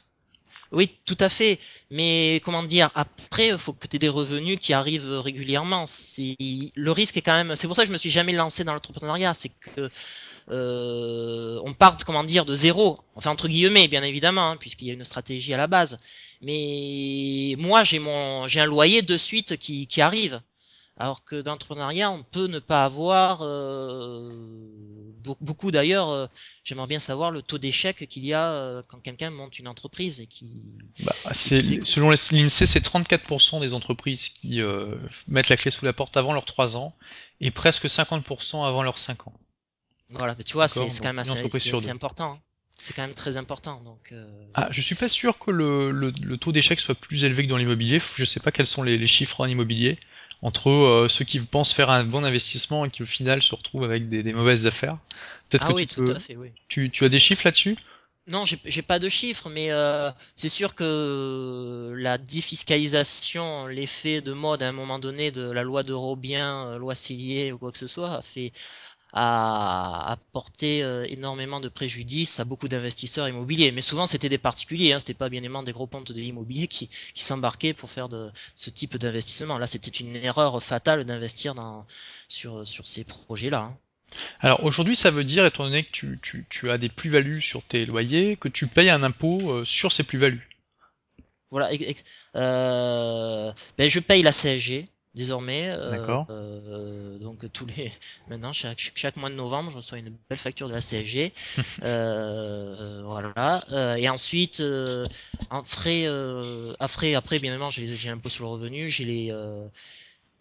[0.75, 1.57] Oui, tout à fait.
[1.89, 5.85] Mais comment dire, après, il faut que tu aies des revenus qui arrivent régulièrement.
[6.17, 7.55] Le risque est quand même.
[7.55, 9.33] C'est pour ça que je me suis jamais lancé dans l'entrepreneuriat.
[9.33, 9.89] C'est que
[10.51, 12.97] euh, on part, comment dire, de zéro.
[13.15, 15.97] Enfin entre guillemets, bien évidemment, hein, puisqu'il y a une stratégie à la base.
[16.41, 20.41] Mais moi, j'ai mon, j'ai un loyer de suite qui, qui arrive.
[20.97, 24.29] Alors que dans l'entrepreneuriat, on peut ne pas avoir euh,
[25.23, 26.09] be- beaucoup d'ailleurs.
[26.09, 26.27] euh,
[26.63, 30.21] J'aimerais bien savoir le taux d'échec qu'il y a euh, quand quelqu'un monte une entreprise
[30.21, 30.63] et qui
[30.99, 34.95] Bah, selon l'INSEE, c'est 34% des entreprises qui euh,
[35.27, 36.95] mettent la clé sous la porte avant leurs 3 ans
[37.41, 39.33] et presque 50% avant leurs 5 ans.
[40.09, 42.33] Voilà, mais tu vois, c'est quand même assez, important.
[42.33, 42.41] hein.
[42.79, 43.81] C'est quand même très important.
[43.81, 47.23] Donc, euh, Ah, je suis pas sûr que le, le, le taux d'échec soit plus
[47.25, 48.01] élevé que dans l'immobilier.
[48.15, 49.97] Je sais pas quels sont les, les chiffres en immobilier
[50.41, 53.83] entre euh, ceux qui pensent faire un bon investissement et qui au final se retrouvent
[53.83, 54.97] avec des, des mauvaises affaires.
[55.49, 56.49] Peut-être ah que oui, tu tout peux, à fait, oui.
[56.67, 57.77] tu, tu as des chiffres là-dessus?
[58.27, 64.63] Non, j'ai pas de chiffres, mais euh, c'est sûr que la défiscalisation, l'effet de mode
[64.63, 67.85] à un moment donné de la loi d'Eurobien, euh, loi Sillier ou quoi que ce
[67.85, 68.51] soit, a fait
[69.15, 73.71] a apporté euh, énormément de préjudice à beaucoup d'investisseurs immobiliers.
[73.71, 76.67] Mais souvent, c'était des particuliers, hein, c'était pas bien évidemment des gros pontes de l'immobilier
[76.67, 79.57] qui, qui s'embarquaient pour faire de ce type d'investissement.
[79.57, 81.85] Là, c'était une erreur fatale d'investir dans
[82.27, 83.59] sur sur ces projets-là.
[83.59, 83.77] hein.
[84.39, 87.63] Alors aujourd'hui, ça veut dire, étant donné que tu, tu, tu as des plus-values sur
[87.63, 90.47] tes loyers, que tu payes un impôt euh, sur ces plus-values.
[91.51, 91.69] Voilà.
[92.35, 94.85] euh, ben, je paye la CSG.
[95.15, 95.69] Désormais.
[95.69, 96.27] D'accord.
[96.29, 97.91] Euh, donc tous les
[98.29, 101.33] maintenant chaque, chaque mois de novembre, je reçois une belle facture de la CSG.
[101.83, 103.63] euh, voilà.
[103.71, 104.61] Euh, et ensuite,
[105.49, 106.05] en frais,
[106.79, 109.33] à frais, après bien évidemment, j'ai l'impôt sur le revenu, j'ai les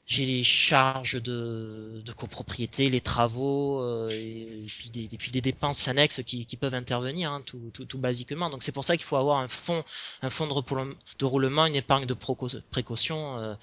[0.06, 5.40] j'ai les charges de, de copropriété, les travaux, euh, et, puis des, et, puis des,
[5.40, 8.50] dépenses annexes qui, qui peuvent intervenir, hein, tout, tout, tout, basiquement.
[8.50, 9.82] Donc c'est pour ça qu'il faut avoir un fonds,
[10.20, 13.38] un fonds de, de roulement, une épargne de précaution.
[13.38, 13.54] Euh,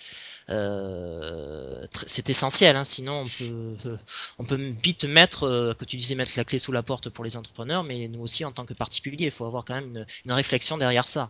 [0.50, 3.98] euh, c'est essentiel, hein, sinon on peut,
[4.40, 7.24] on peut vite mettre, euh, que tu disais mettre la clé sous la porte pour
[7.24, 10.06] les entrepreneurs, mais nous aussi en tant que particulier, il faut avoir quand même une,
[10.26, 11.30] une réflexion derrière ça.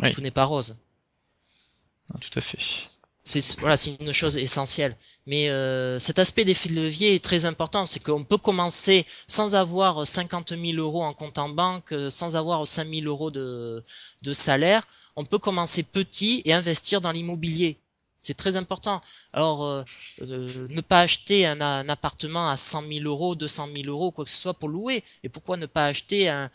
[0.00, 0.12] Oui.
[0.12, 0.76] Tout n'est pas rose.
[2.20, 2.97] tout à fait
[3.28, 4.96] c'est voilà, une chose essentielle.
[5.26, 7.84] Mais euh, cet aspect d'effet de levier est très important.
[7.84, 12.66] C'est qu'on peut commencer sans avoir 50 000 euros en compte en banque, sans avoir
[12.66, 13.84] 5 000 euros de,
[14.22, 14.82] de salaire.
[15.16, 17.76] On peut commencer petit et investir dans l'immobilier.
[18.20, 19.00] C'est très important.
[19.32, 19.84] Alors, euh,
[20.22, 24.24] euh, ne pas acheter un, un, appartement à 100 000 euros, 200 000 euros, quoi
[24.24, 25.04] que ce soit pour louer.
[25.22, 26.50] Et pourquoi ne pas acheter un,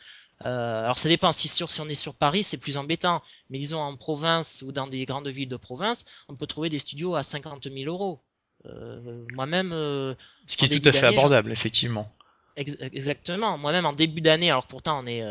[0.45, 3.21] euh, alors ça dépend, si, sur, si on est sur Paris, c'est plus embêtant.
[3.49, 6.79] Mais disons en province ou dans des grandes villes de province, on peut trouver des
[6.79, 8.21] studios à 50 000 euros.
[8.65, 9.71] Euh, Moi-même...
[9.73, 10.13] Euh,
[10.47, 12.11] Ce qui est tout à fait abordable, effectivement.
[12.55, 13.57] Ex exactement.
[13.57, 15.23] Moi-même en début d'année, alors pourtant on est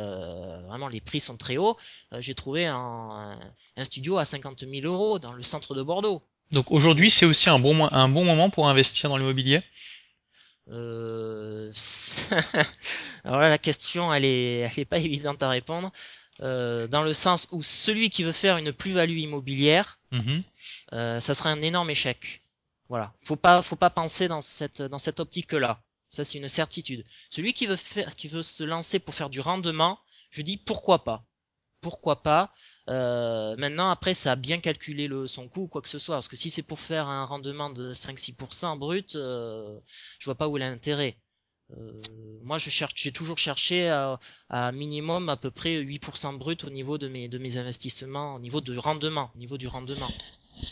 [0.67, 1.77] vraiment les prix sont très hauts,
[2.19, 3.39] j'ai trouvé un,
[3.77, 6.21] un, studio à 50 000 euros dans le centre de Bordeaux.
[6.51, 9.63] Donc aujourd'hui c'est aussi un bon, un bon moment pour investir dans l'immobilier?
[10.71, 11.73] Euh...
[13.25, 15.93] Alors là, la question, elle est, elle est pas évidente à répondre,
[16.41, 20.41] euh, dans le sens où celui qui veut faire une plus-value immobilière, mmh.
[20.93, 22.43] euh, ça sera un énorme échec.
[22.89, 25.81] Voilà, faut pas, faut pas penser dans cette, dans cette optique-là.
[26.09, 27.05] Ça, c'est une certitude.
[27.31, 29.99] Celui qui veut faire, qui veut se lancer pour faire du rendement,
[30.31, 31.23] je dis pourquoi pas.
[31.81, 32.53] Pourquoi pas
[32.89, 36.17] euh, maintenant, après, ça a bien calculé le, son coût, quoi que ce soit.
[36.17, 39.79] Parce que si c'est pour faire un rendement de 5-6% brut, euh,
[40.19, 41.17] je vois pas où est l'intérêt.
[41.79, 42.03] Euh,
[42.43, 44.19] moi, je cherche, j'ai toujours cherché à,
[44.49, 48.41] à, minimum à peu près 8% brut au niveau de mes, de mes investissements, au
[48.41, 50.11] niveau du rendement, au niveau du rendement.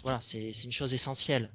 [0.03, 1.51] Voilà, c'est une chose essentielle.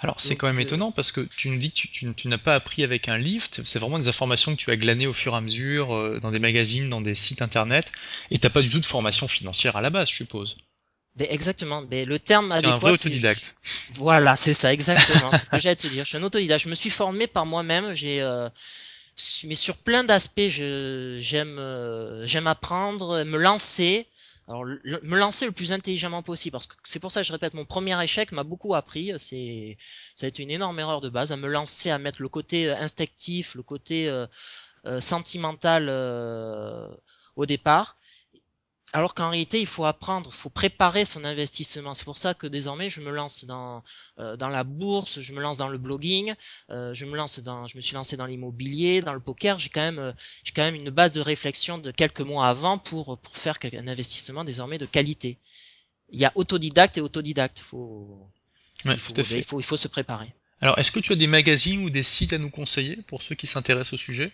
[0.00, 2.38] Alors c'est quand même euh, étonnant parce que tu nous dis que tu, tu, n'as
[2.38, 5.34] pas appris avec un livre, c'est vraiment des informations que tu as glanées au fur
[5.34, 7.92] et à mesure euh, dans des magazines, dans des sites internet,
[8.30, 10.56] et t'as pas du tout de formation financière à la base, je suppose.
[11.16, 12.74] Ben exactement, ben le terme adéquat.
[12.74, 13.56] un vrai autodidacte.
[13.96, 15.30] Voilà, c'est ça, exactement.
[15.32, 16.04] c'est ce que j'allais te dire.
[16.04, 16.64] Je suis un autodidacte.
[16.64, 17.94] Je me suis formé par moi-même.
[17.94, 18.48] J'ai, euh...
[19.44, 22.24] mais sur plein d'aspects, j'aime, euh...
[22.26, 24.06] j'aime apprendre, me lancer.
[24.50, 27.54] Alors, me lancer le plus intelligemment possible, parce que c'est pour ça que je répète,
[27.54, 29.12] mon premier échec m'a beaucoup appris.
[29.16, 29.76] C'est,
[30.16, 32.68] ça a été une énorme erreur de base, à me lancer, à mettre le côté
[32.68, 34.26] euh, instinctif, le côté euh,
[34.86, 36.88] euh, sentimental euh,
[37.36, 37.96] au départ.
[38.92, 41.94] Alors qu'en réalité, il faut apprendre, il faut préparer son investissement.
[41.94, 43.84] C'est pour ça que désormais, je me lance dans
[44.18, 46.34] euh, dans la bourse, je me lance dans le blogging,
[46.70, 49.60] euh, je me lance dans, je me suis lancé dans l'immobilier, dans le poker.
[49.60, 52.78] J'ai quand même euh, j'ai quand même une base de réflexion de quelques mois avant
[52.78, 55.38] pour pour faire un investissement désormais de qualité.
[56.10, 57.60] Il y a autodidacte et autodidacte.
[57.60, 58.28] Faut,
[58.84, 59.38] ouais, il, faut tout à fait.
[59.38, 60.34] il faut il faut se préparer.
[60.60, 63.34] Alors, est-ce que tu as des magazines ou des sites à nous conseiller pour ceux
[63.34, 64.32] qui s'intéressent au sujet?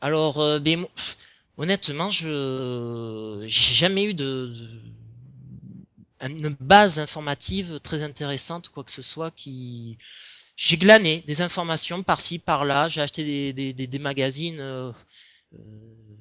[0.00, 0.86] Alors, euh, ben,
[1.58, 4.52] Honnêtement, je j'ai jamais eu de,
[6.22, 9.98] une base informative très intéressante, quoi que ce soit, qui
[10.56, 12.88] j'ai glané des informations par-ci, par-là.
[12.88, 14.92] J'ai acheté des, magazines, euh,
[15.54, 15.58] euh,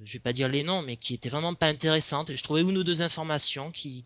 [0.03, 2.31] je vais pas dire les noms, mais qui étaient vraiment pas intéressantes.
[2.31, 4.03] Et je trouvais une ou deux informations qui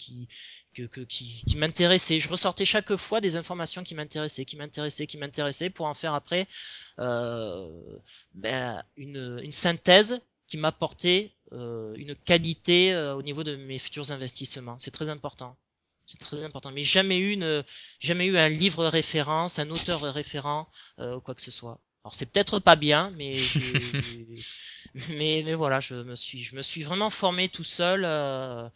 [1.56, 2.20] m'intéressaient.
[2.20, 6.14] Je ressortais chaque fois des informations qui m'intéressaient, qui m'intéressaient, qui m'intéressaient, pour en faire
[6.14, 6.46] après
[7.00, 7.70] euh,
[8.34, 14.78] ben, une synthèse qui m'apportait euh, une qualité euh, au niveau de mes futurs investissements.
[14.80, 15.56] C'est très important.
[16.06, 16.72] C'est très important.
[16.74, 17.64] Mais jamais eu une,
[18.00, 20.68] jamais eu un livre référence, un auteur référent,
[21.00, 21.80] euh, ou quoi que ce soit.
[22.04, 23.34] Alors c'est peut-être pas bien, mais
[25.10, 28.68] mais mais voilà, je me suis je me suis vraiment formé tout seul euh,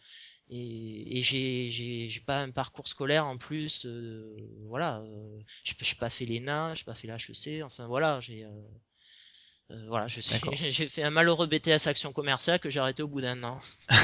[0.48, 3.84] et, et j'ai j'ai pas un parcours scolaire en plus.
[3.84, 4.34] Euh,
[4.68, 7.62] voilà, euh, j'ai pas fait l'ENA, j'ai pas fait l'HEC.
[7.64, 8.50] Enfin voilà, j'ai euh,
[9.88, 10.36] voilà, je suis,
[10.70, 13.60] j'ai fait un malheureux BTS action commerciale que j'ai arrêté au bout d'un an.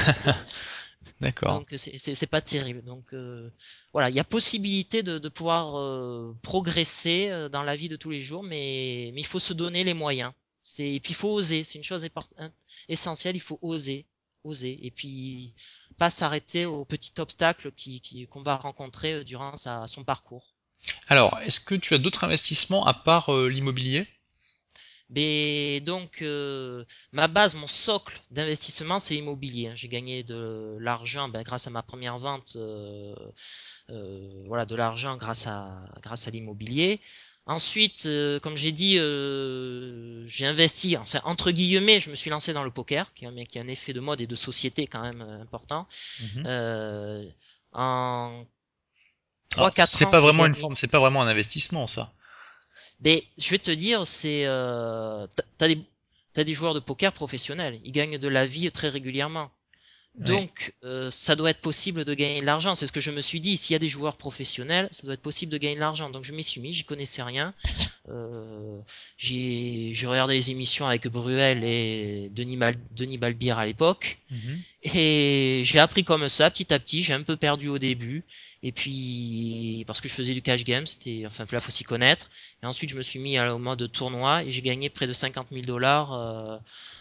[1.21, 1.59] D'accord.
[1.59, 2.83] Donc c'est pas terrible.
[2.83, 3.49] Donc euh,
[3.91, 7.95] voilà, il y a possibilité de, de pouvoir euh, progresser euh, dans la vie de
[7.95, 10.31] tous les jours, mais, mais il faut se donner les moyens.
[10.63, 11.63] C'est et puis il faut oser.
[11.63, 12.07] C'est une chose
[12.87, 13.35] essentielle.
[13.35, 14.05] Il faut oser,
[14.43, 14.79] oser.
[14.85, 15.53] Et puis
[15.97, 20.55] pas s'arrêter aux petits obstacles qui qu'on va rencontrer euh, durant sa, son parcours.
[21.07, 24.05] Alors, est-ce que tu as d'autres investissements à part l'immobilier?
[25.09, 29.67] Mais donc, euh, ma base, mon socle d'investissement, c'est immobilier.
[29.67, 29.75] Hein.
[29.75, 33.15] J'ai gagné de l'argent ben, grâce à ma première vente euh,
[33.89, 36.99] euh, voilà, de l'argent grâce à, grâce à l'immobilier.
[37.45, 42.53] Ensuite, euh, comme j'ai dit, euh, j'ai investi, enfin entre guillemets, je me suis lancé
[42.53, 45.41] dans le poker, qui a un effet de mode et de société quand même euh,
[45.41, 45.87] important.
[46.45, 47.29] Euh,
[47.73, 48.45] en
[49.57, 52.13] Alors, 3-4 c'est ans, pas j'ai vraiment une forme, c'est pas vraiment un investissement, ça.
[53.03, 55.27] Mais je vais te dire, c'est euh,
[55.57, 55.79] t'as des
[56.33, 59.51] t'as des joueurs de poker professionnels, ils gagnent de la vie très régulièrement.
[60.19, 60.25] Ouais.
[60.25, 62.75] Donc, euh, ça doit être possible de gagner de l'argent.
[62.75, 63.57] C'est ce que je me suis dit.
[63.57, 66.11] S'il y a des joueurs professionnels, ça doit être possible de gagner de l'argent.
[66.11, 66.71] Donc, je m'y suis mis.
[66.71, 67.51] J'y connaissais rien.
[68.09, 68.79] Euh,
[69.17, 74.19] j'ai j'ai regardé les émissions avec Bruel et Denis, Mal- Denis Balbir à l'époque.
[74.29, 74.61] Mhm.
[74.95, 77.01] Et j'ai appris comme ça, petit à petit.
[77.01, 78.21] J'ai un peu perdu au début.
[78.63, 82.29] Et puis, parce que je faisais du cash game, c'était, enfin, là, faut s'y connaître.
[82.63, 85.49] Et ensuite, je me suis mis au mode tournoi et j'ai gagné près de 50
[85.49, 86.55] 000 dollars euh,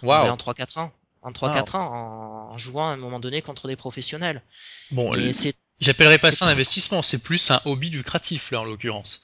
[0.07, 0.31] en, ben, Waouh.
[0.31, 0.93] en 3-4 ans.
[1.23, 4.43] En Ah, 3-4 ans, en, en jouant à un moment donné contre des professionnels.
[4.91, 9.23] Bon, c'est, j'appellerais pas ça un investissement, c'est plus un hobby lucratif, là, en l'occurrence.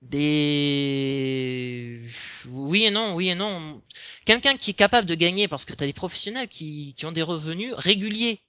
[0.00, 2.02] des,
[2.46, 3.82] oui et non, oui et non.
[4.24, 7.12] Quelqu'un qui est capable de gagner, parce que tu as des professionnels qui, qui ont
[7.12, 8.40] des revenus réguliers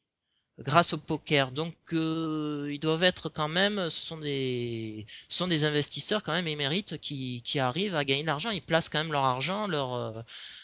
[0.59, 1.51] grâce au poker.
[1.51, 6.33] Donc euh, ils doivent être quand même, ce sont des, ce sont des investisseurs quand
[6.33, 8.49] même émérites qui, qui arrivent à gagner de l'argent.
[8.51, 10.21] Ils placent quand même leur argent, leur euh,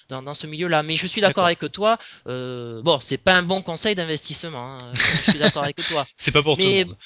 [0.09, 0.83] dans, dans ce milieu-là.
[0.83, 1.97] Mais je suis d'accord avec toi.
[2.27, 4.77] Euh, bon, c'est pas un bon conseil d'investissement.
[4.79, 4.91] hein.
[4.93, 6.05] Je, suis d'accord avec toi.
[6.17, 6.97] C'est pas pour tout le Mais monde.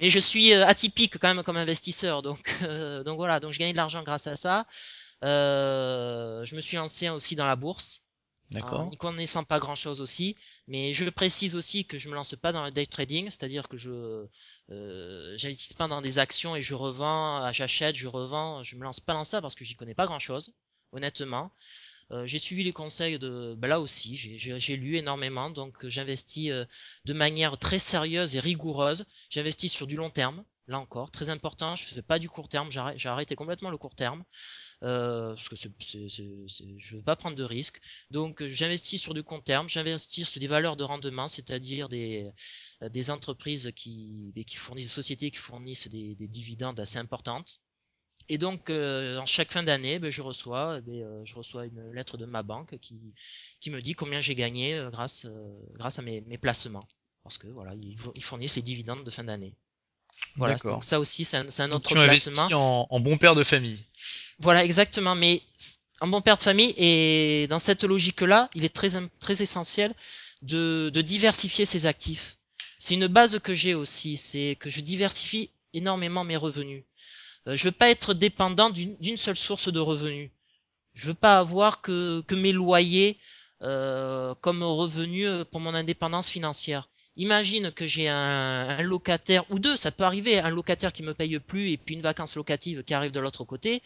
[0.00, 2.22] mais je suis euh, atypique quand même comme investisseur.
[2.22, 3.40] Donc euh, donc voilà.
[3.40, 4.66] Donc je gagne de l'argent grâce à ça.
[5.24, 8.05] Euh, je me suis lancé aussi dans la bourse
[8.50, 8.88] D'accord.
[8.90, 10.36] n'y connaissant pas grand-chose aussi.
[10.68, 13.76] Mais je précise aussi que je me lance pas dans le day trading, c'est-à-dire que
[13.76, 14.26] je
[14.70, 18.62] euh, j'investis pas dans des actions et je revends, ah, j'achète, je revends.
[18.62, 20.54] Je me lance pas dans ça parce que j'y connais pas grand-chose,
[20.92, 21.52] honnêtement.
[22.12, 26.50] Euh, j'ai suivi les conseils de, ben là aussi, j'ai lu énormément, donc euh, j'investis
[26.50, 26.64] euh,
[27.04, 29.06] de manière très sérieuse et rigoureuse.
[29.28, 30.44] J'investis sur du long terme.
[30.68, 33.94] Là encore, très important, je fais pas du court terme, j'ai arrêté complètement le court
[33.94, 34.24] terme
[34.86, 37.80] euh, parce que je veux pas prendre de risques.
[38.12, 42.30] Donc euh, j'investis sur du long terme, j'investis sur des valeurs de rendement, c'est-à-dire des,
[42.82, 47.62] euh, entreprises qui, fournissent, des sociétés qui fournissent des, des dividendes assez importantes.
[48.28, 52.24] Et donc, en chaque fin d'année, ben, je reçois, ben, je reçois une lettre de
[52.24, 56.88] ma banque qui, me dit combien j'ai gagné grâce, à mes, placements.
[57.22, 59.54] Parce que voilà, ils fournissent les dividendes de fin d'année.
[60.36, 62.48] Voilà, donc ça aussi, c'est un, un Donc autre tu placement.
[62.52, 63.82] en, en bon père de famille.
[64.38, 65.14] Voilà, exactement.
[65.14, 65.42] Mais
[66.00, 68.90] un bon père de famille, et dans cette logique-là, il est très,
[69.20, 69.94] très essentiel
[70.42, 72.36] de, de diversifier ses actifs.
[72.78, 76.84] C'est une base que j'ai aussi, c'est que je diversifie énormément mes revenus.
[77.48, 80.30] Euh, je veux pas être dépendant d'une seule source de revenus.
[80.94, 83.18] Je veux pas avoir que, que mes loyers
[83.62, 86.88] euh, comme revenu euh, pour mon indépendance financière.
[87.16, 88.16] Imagine que j'ai un,
[88.78, 91.94] un locataire ou deux, ça peut arriver, un locataire qui me paye plus et puis
[91.94, 93.82] une vacance locative qui arrive de l'autre côté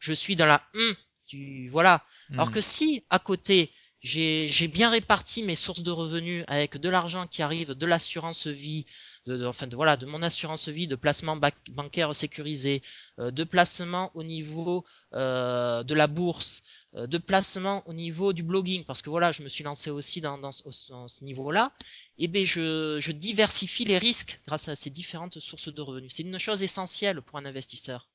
[0.00, 0.94] je suis dans la hum,
[1.26, 2.04] tu voilà.
[2.36, 2.52] Alors Hmm.
[2.52, 7.26] que si à côté j'ai j'ai bien réparti mes sources de revenus avec de l'argent
[7.26, 8.86] qui arrive de l'assurance vie,
[9.26, 12.82] de, de- enfin de voilà de mon assurance vie, de placement ba- bancaire sécurisé,
[13.18, 16.62] euh, de placement au niveau euh, de la bourse,
[16.94, 20.38] de placement au niveau du blogging, parce que voilà je me suis lancé aussi dans,
[20.38, 21.72] dans, ce- dans ce niveau-là.
[22.18, 26.12] Et ben je, je diversifie les risques grâce à ces différentes sources de revenus.
[26.14, 28.08] C'est une chose essentielle pour un investisseur.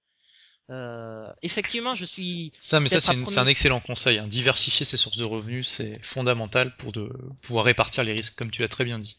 [0.70, 4.18] Euh, effectivement, je suis Ça, mais ça, c'est un excellent conseil.
[4.18, 4.28] hein.
[4.28, 7.12] Diversifier ses sources de revenus, c'est fondamental pour de,
[7.42, 9.16] pouvoir répartir les risques, comme tu l'as très bien dit.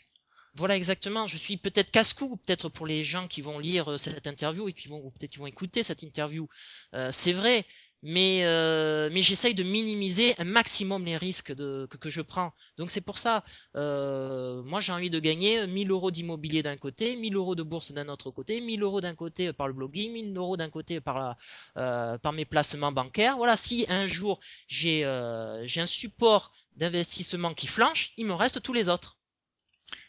[0.56, 1.26] Voilà exactement.
[1.26, 4.72] Je suis peut-être casse-cou, peut-être pour les gens qui vont lire euh, cette interview et
[4.72, 6.48] qui vont, ou peut-être qui vont écouter cette interview.
[6.94, 7.66] Euh, c'est vrai,
[8.06, 12.52] mais euh, mais j'essaye de minimiser un maximum les risques de, que, que je prends.
[12.76, 13.44] Donc c'est pour ça,
[13.76, 17.92] euh, moi j'ai envie de gagner 1000 euros d'immobilier d'un côté, 1000 euros de bourse
[17.92, 21.18] d'un autre côté, 1000 euros d'un côté par le blogging, 1000 euros d'un côté par
[21.18, 21.38] la,
[21.78, 23.36] euh, par mes placements bancaires.
[23.38, 24.38] Voilà, si un jour
[24.68, 29.18] j'ai euh, j'ai un support d'investissement qui flanche, il me reste tous les autres,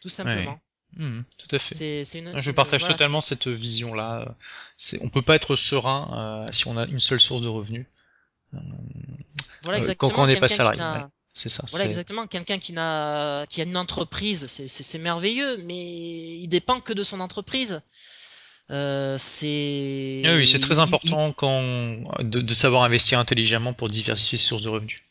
[0.01, 0.64] tout Ouais.
[0.97, 2.03] Hmm, tout à fait.
[2.17, 4.35] Une, Je une, partage voilà, totalement cette vision-là.
[5.01, 7.85] On peut pas être serein euh, si on a une seule source de revenus.
[9.63, 11.05] voilà Euh, quand, on n'est pas salarié, ouais.
[11.33, 11.65] C'est ça.
[11.69, 16.93] voilà exactement quelqu'un qui n'a, qui a une entreprise, c'est merveilleux, mais il dépend que
[16.93, 17.81] de son entreprise.
[18.71, 21.61] Euh, c'est, Ah Oui, c'est très il- important quand
[22.19, 25.01] de, de savoir investir intelligemment pour diversifier ses sources de revenus.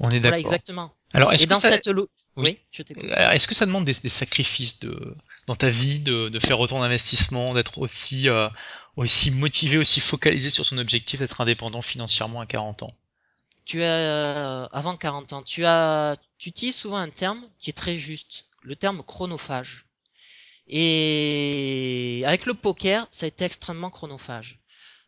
[0.00, 0.38] On est voilà d'accord.
[0.38, 0.92] exactement.
[1.14, 2.08] Alors, est-ce Et que dans ça, cette lo...
[2.40, 3.04] oui, je t'écoute.
[3.04, 5.14] Est-ce que ça demande des, des sacrifices de,
[5.46, 8.48] dans ta vie de, de faire autant d'investissements, d'être aussi, euh,
[8.96, 12.94] aussi motivé, aussi focalisé sur son objectif d'être indépendant financièrement à 40 ans?
[13.64, 17.96] Tu as, avant 40 ans, tu as, tu utilises souvent un terme qui est très
[17.96, 19.86] juste, le terme chronophage.
[20.68, 24.60] Et avec le poker, ça a été extrêmement chronophage.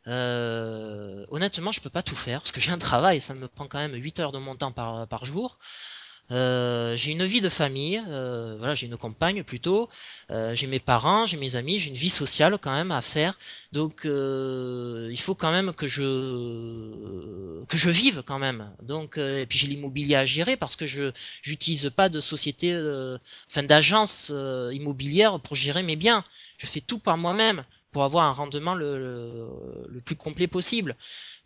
[0.09, 3.67] Euh, honnêtement, je peux pas tout faire parce que j'ai un travail, ça me prend
[3.69, 5.59] quand même 8 heures de mon temps par, par jour.
[6.33, 9.89] Euh, j'ai une vie de famille, euh, voilà, j'ai une compagne plutôt,
[10.31, 13.39] euh, j'ai mes parents, j'ai mes amis, j'ai une vie sociale quand même à faire.
[13.73, 18.71] Donc il faut quand même que je que je vive quand même.
[18.83, 21.13] Donc et puis j'ai l'immobilier à gérer parce que je
[21.43, 22.75] j'utilise pas de société,
[23.51, 24.31] enfin d'agence
[24.73, 26.25] immobilière pour gérer mes biens.
[26.59, 27.63] Je fais tout par moi-même
[27.93, 29.49] pour avoir un rendement le,
[29.89, 30.97] le plus complet possible.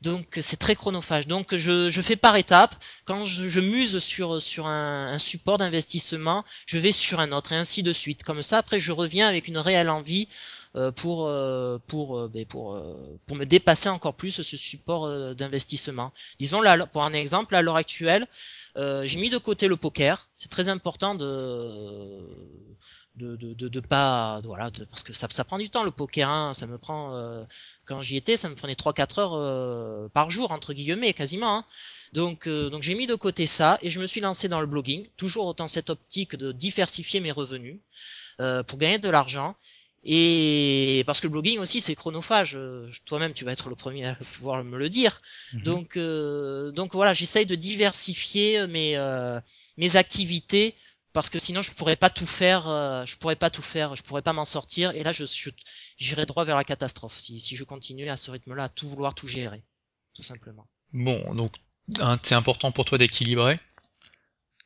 [0.03, 1.27] Donc c'est très chronophage.
[1.27, 2.75] Donc je, je, fais par étapes.
[3.05, 7.53] Quand je, je muse sur, sur un, un support d'investissement, je vais sur un autre
[7.53, 8.23] et ainsi de suite.
[8.23, 10.29] Comme ça, après je reviens avec une réelle envie
[10.77, 12.79] euh, pour, euh, pour, euh, ben, pour,
[13.27, 16.13] pour me dépasser encore plus ce support d'investissement.
[16.39, 18.27] Disons là, pour un exemple, à l'heure actuelle,
[18.77, 20.29] j'ai mis de côté le poker.
[20.35, 22.21] C'est très important de
[23.17, 25.91] de, de, de, de pas voilà de, parce que ça, ça prend du temps le
[25.91, 27.45] poker hein, ça me prend euh,
[27.87, 31.65] quand j'y étais ça me prenait 3-4 heures euh, par jour entre guillemets quasiment hein.
[32.13, 34.67] donc euh, donc j'ai mis de côté ça et je me suis lancé dans le
[34.67, 37.79] blogging toujours dans cette optique de diversifier mes revenus
[38.67, 39.57] pour gagner de l'argent
[40.05, 42.59] et parce que le blogging aussi c'est chronophage
[43.07, 45.19] toi-même tu vas être le premier à pouvoir me le dire
[45.55, 45.63] mmh.
[45.63, 45.99] donc
[46.75, 48.95] donc voilà j'essaye de diversifier mes
[49.79, 50.75] mes activités
[51.17, 54.03] parce que sinon je pourrais pas tout faire, euh, je pourrais pas tout faire, je
[54.03, 55.25] pourrais pas m'en sortir, et là je,
[55.97, 59.15] j'irai droit vers la catastrophe si, si je continue à ce rythme-là, à tout vouloir
[59.15, 59.65] tout gérer,
[60.13, 60.69] tout simplement.
[60.93, 61.55] Bon, donc
[62.23, 63.59] c'est important pour toi d'équilibrer,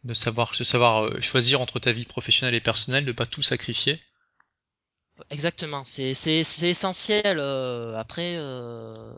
[0.03, 3.43] de savoir, de savoir euh, choisir entre ta vie professionnelle et personnelle, de pas tout
[3.43, 4.03] sacrifier.
[5.31, 7.39] Exactement, c'est c'est c'est essentiel.
[7.39, 9.15] Euh, après, euh,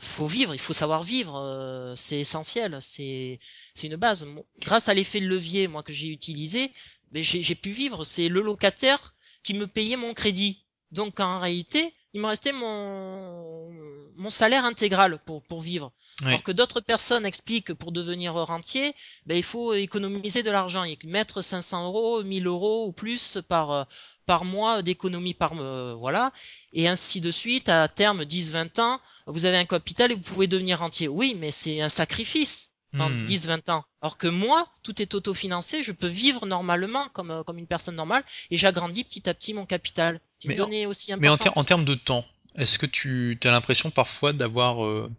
[0.00, 3.38] faut vivre, il faut savoir vivre, euh, c'est essentiel, c'est
[3.74, 4.26] c'est une base.
[4.60, 6.72] Grâce à l'effet de levier, moi que j'ai utilisé,
[7.12, 8.04] ben, j'ai pu vivre.
[8.04, 10.64] C'est le locataire qui me payait mon crédit.
[10.92, 13.70] Donc en réalité, il me restait mon
[14.16, 15.92] mon salaire intégral pour pour vivre.
[16.22, 18.94] Alors que d'autres personnes expliquent que pour devenir rentier,
[19.26, 23.86] ben, il faut économiser de l'argent, mettre 500 euros, 1000 euros ou plus par
[24.26, 26.32] par mois d'économie par euh, voilà
[26.72, 30.46] et ainsi de suite à terme 10-20 ans vous avez un capital et vous pouvez
[30.46, 31.08] devenir rentier.
[31.08, 33.70] Oui mais c'est un sacrifice en 10-20 hmm.
[33.72, 33.84] ans.
[34.00, 37.96] Alors que moi tout est autofinancé je peux vivre normalement comme euh, comme une personne
[37.96, 40.20] normale et j'agrandis petit à petit mon capital.
[40.44, 42.24] Mais, en, aussi mais en, termes de temps
[42.56, 45.10] est-ce que tu as l'impression parfois d'avoir euh,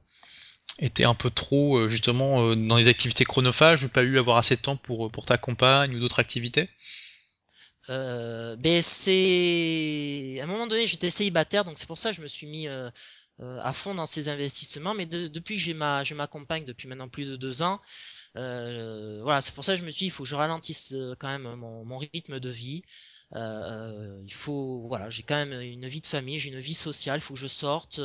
[0.80, 4.62] été un peu trop justement dans les activités chronophages ou pas eu avoir assez de
[4.62, 6.70] temps pour pour ta compagne ou d'autres activités?
[7.90, 12.22] Euh, ben c'est à un moment donné j'étais célibataire donc c'est pour ça que je
[12.22, 12.92] me suis mis euh, euh,
[13.40, 17.30] à fond dans ces investissements mais depuis que j'ai ma je m'accompagne depuis maintenant plus
[17.30, 17.80] de deux ans
[18.36, 20.94] euh, voilà c'est pour ça que je me suis dit il faut que je ralentisse
[20.94, 22.82] euh, quand même mon, mon rythme de vie
[23.36, 27.20] euh, il faut voilà j'ai quand même une vie de famille j'ai une vie sociale
[27.20, 28.00] il faut que je sorte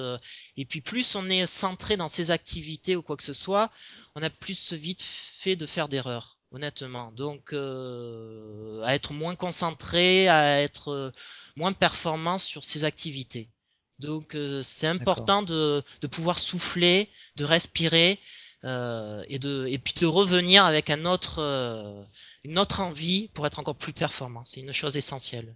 [0.56, 3.70] et puis plus on est centré dans ses activités ou quoi que ce soit
[4.16, 7.12] on a plus vite fait de faire d'erreurs honnêtement.
[7.12, 11.10] Donc, euh, à être moins concentré, à être euh,
[11.56, 13.50] moins performant sur ses activités.
[14.02, 18.18] Donc, euh, c'est important de, de, pouvoir souffler, de respirer
[18.64, 22.02] euh, et de et puis de revenir avec un autre euh,
[22.44, 24.44] une autre envie pour être encore plus performant.
[24.44, 25.54] C'est une chose essentielle.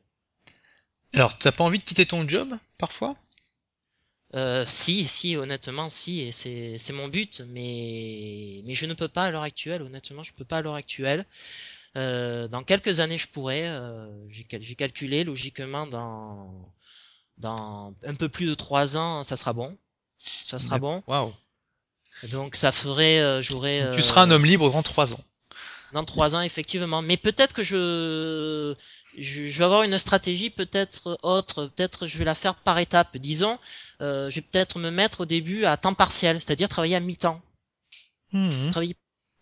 [1.13, 3.17] Alors, t'as pas envie de quitter ton job parfois?
[4.35, 9.09] Euh, si, si, honnêtement, si, et c'est, c'est mon but, mais, mais je ne peux
[9.09, 11.25] pas à l'heure actuelle, honnêtement, je peux pas à l'heure actuelle.
[11.97, 13.67] Euh, dans quelques années, je pourrais.
[13.67, 16.71] Euh, j'ai, j'ai calculé, logiquement, dans,
[17.39, 19.77] dans un peu plus de trois ans, ça sera bon.
[20.43, 21.03] Ça sera bon.
[21.07, 21.33] Waouh.
[22.31, 23.91] Donc, ça ferait, euh, j'aurais.
[23.93, 25.21] tu seras un homme libre dans trois ans.
[25.93, 27.03] Dans trois ans, effectivement.
[27.03, 28.75] Mais peut-être que je,
[29.17, 31.67] je, vais avoir une stratégie peut-être autre.
[31.67, 33.17] Peut-être je vais la faire par étapes.
[33.19, 33.59] Disons,
[34.01, 37.41] euh, je vais peut-être me mettre au début à temps partiel, c'est-à-dire travailler à mi-temps.
[38.33, 38.71] Mmh.
[38.71, 38.97] Travailler,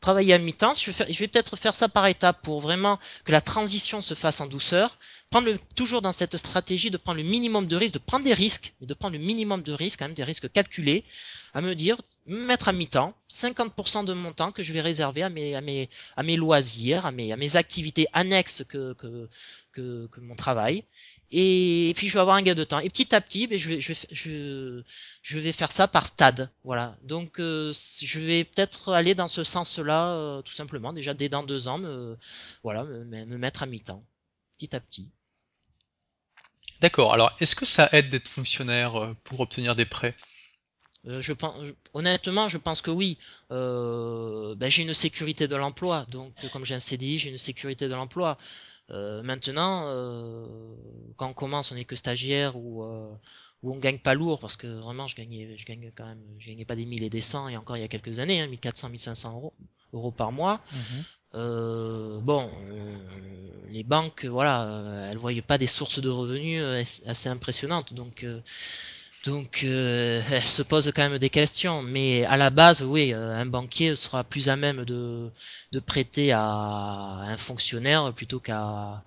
[0.05, 0.75] travailler à mi-temps.
[0.75, 4.47] Je vais, peut-être faire ça par étapes pour vraiment que la transition se fasse en
[4.47, 4.99] douceur.
[5.31, 8.75] Prendre toujours dans cette stratégie de prendre le minimum de risques, de prendre des risques,
[8.81, 11.05] mais de prendre le minimum de risques, quand même des risques calculés,
[11.55, 11.97] à me dire,
[12.27, 17.07] me mettre à mi-temps, 50% de mon temps que je vais réserver à mes, loisirs,
[17.07, 19.29] à mes, activités annexes que
[20.21, 20.85] mon travail.
[21.31, 22.79] Et, puis je vais avoir un gain de temps.
[22.79, 24.83] Et petit à petit, ben, je, vais, je, vais, je,
[25.23, 26.51] je vais faire ça par stade.
[26.65, 26.97] Voilà.
[27.03, 27.73] Donc euh,
[28.03, 30.93] je vais peut-être aller dans ce sens-là, euh, tout simplement.
[30.93, 32.17] Déjà dès dans deux ans, me,
[32.63, 34.03] voilà, me, me mettre à mi-temps,
[34.57, 35.09] petit à petit.
[36.81, 37.15] D'accord.
[37.15, 40.15] Alors, est-ce que ça aide d'être fonctionnaire euh, pour obtenir des prêts?
[41.07, 41.55] Je pense,
[41.93, 43.19] honnêtement, je pense que oui.
[43.51, 47.95] Ben, j'ai une sécurité de l'emploi, donc comme j'ai un CDI, j'ai une sécurité de
[47.95, 48.39] l'emploi.
[48.91, 49.83] Maintenant,
[51.17, 52.85] quand on commence, on n'est que stagiaire ou
[53.65, 56.49] où on gagne pas lourd parce que vraiment je gagnais je gagne quand même je
[56.49, 58.47] gagnais pas des 1000 et des 100 et encore il y a quelques années hein,
[58.47, 59.55] 1400 1500 euros
[59.95, 60.61] euros par mois.
[61.35, 62.97] Euh, bon euh,
[63.71, 67.95] les banques voilà euh, elles voyaient pas des sources de revenus euh, assez impressionnantes.
[67.95, 68.41] Donc euh,
[69.27, 73.37] donc euh, elles se posent quand même des questions mais à la base oui euh,
[73.39, 75.31] un banquier sera plus à même de
[75.73, 79.03] de prêter à un fonctionnaire plutôt qu'à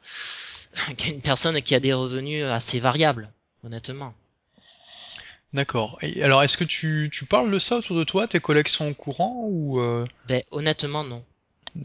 [0.98, 3.30] qu'à une personne qui a des revenus assez variables
[3.64, 4.14] honnêtement
[5.54, 5.98] D'accord.
[6.22, 8.28] Alors, est-ce que tu, tu parles de ça autour de toi?
[8.28, 11.24] Tes collègues sont au courant ou euh, Ben, honnêtement, non.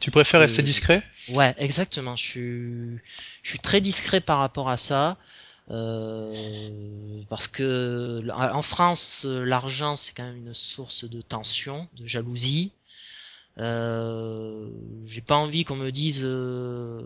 [0.01, 1.03] tu préfères rester discret?
[1.29, 2.17] ouais, exactement.
[2.17, 3.01] Je suis,
[3.43, 5.17] je suis très discret par rapport à ça,
[5.71, 6.71] euh,
[7.29, 12.73] parce que en France, l'argent, c'est quand même une source de tension, de jalousie.
[13.59, 14.67] Euh,
[15.05, 17.03] j'ai pas envie qu'on me dise, euh,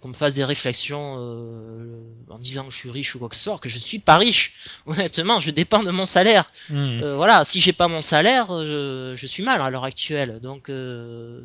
[0.00, 2.00] qu'on me fasse des réflexions euh,
[2.30, 4.16] en disant que je suis riche ou quoi que ce soit, que je suis pas
[4.16, 4.54] riche.
[4.86, 6.50] Honnêtement, je dépends de mon salaire.
[6.70, 7.02] Mhm.
[7.02, 10.40] Euh, voilà, si j'ai pas mon salaire, je, je suis mal à l'heure actuelle.
[10.40, 11.42] Donc, euh,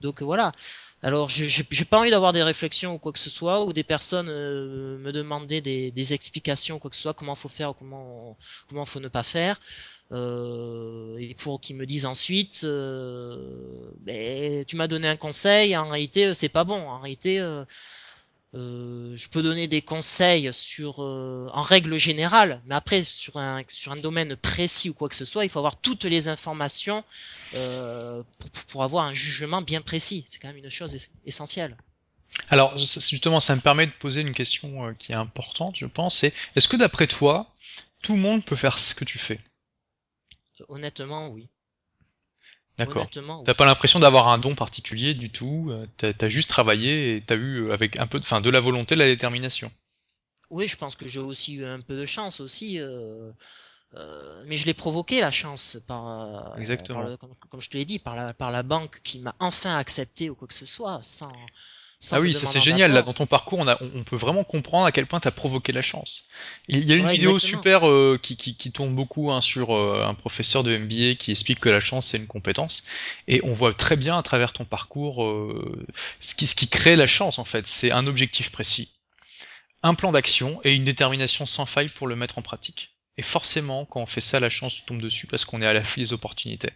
[0.00, 0.50] donc voilà.
[1.02, 4.28] Alors, j'ai pas envie d'avoir des réflexions ou quoi que ce soit, ou des personnes
[4.28, 8.36] euh, me demander des, des explications ou quoi que ce soit, comment faut faire comment
[8.68, 9.60] comment faut ne pas faire.
[10.10, 15.88] Euh, et pour qu'ils me disent ensuite, euh, ben, tu m'as donné un conseil, en
[15.88, 16.80] réalité euh, c'est pas bon.
[16.88, 17.38] En réalité,
[18.54, 23.62] euh, je peux donner des conseils sur, euh, en règle générale, mais après sur un
[23.68, 27.04] sur un domaine précis ou quoi que ce soit, il faut avoir toutes les informations
[27.54, 30.26] euh, pour, pour avoir un jugement bien précis.
[30.30, 31.76] C'est quand même une chose es- essentielle.
[32.50, 36.34] Alors, justement, ça me permet de poser une question qui est importante, je pense, c'est
[36.56, 37.54] est-ce que d'après toi,
[38.02, 39.40] tout le monde peut faire ce que tu fais?
[40.68, 41.48] Honnêtement, oui.
[42.78, 43.10] D'accord.
[43.44, 47.34] T'as pas l'impression d'avoir un don particulier du tout, euh, t'as, juste travaillé et t'as
[47.34, 49.72] eu euh, avec un peu de, enfin, de la volonté, de la détermination.
[50.50, 53.32] Oui, je pense que j'ai aussi eu un peu de chance aussi, euh,
[53.94, 57.02] euh, mais je l'ai provoqué la chance par, euh, par Exactement.
[57.02, 59.76] le, comme, comme je te l'ai dit, par la, par la banque qui m'a enfin
[59.76, 61.32] accepté ou quoi que ce soit, sans
[62.12, 62.92] Ah oui, ça c'est génial.
[62.92, 65.72] Là, dans ton parcours, on, a, on, peut vraiment comprendre à quel point t'as provoqué
[65.72, 66.28] la chance.
[66.68, 67.58] Il y a une vidéo exactement.
[67.60, 71.32] super euh, qui, qui, qui tourne beaucoup hein, sur euh, un professeur de MBA qui
[71.32, 72.84] explique que la chance c'est une compétence.
[73.26, 75.84] Et on voit très bien à travers ton parcours euh,
[76.20, 77.66] ce, qui, ce qui crée la chance en fait.
[77.66, 78.92] C'est un objectif précis,
[79.82, 82.90] un plan d'action et une détermination sans faille pour le mettre en pratique.
[83.16, 85.98] Et forcément, quand on fait ça, la chance tombe dessus parce qu'on est à l'affût
[85.98, 86.70] des opportunités.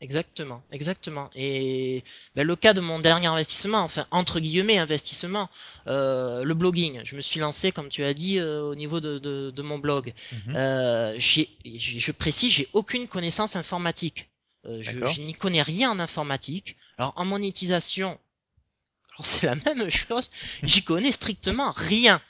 [0.00, 1.30] Exactement, exactement.
[1.34, 2.02] Et
[2.34, 5.48] ben, le cas de mon dernier investissement, enfin entre guillemets investissement,
[5.86, 7.00] euh, le blogging.
[7.04, 9.78] Je me suis lancé, comme tu as dit, euh, au niveau de, de, de mon
[9.78, 10.12] blog.
[10.32, 10.54] Mhm.
[10.56, 14.28] Euh, j'ai, j'ai- je précise, j'ai aucune connaissance informatique.
[14.66, 16.76] Euh, je, je n'y connais rien en informatique.
[16.98, 18.18] Alors en monétisation,
[19.22, 20.30] c'est la même chose.
[20.62, 22.20] J'y connais strictement rien.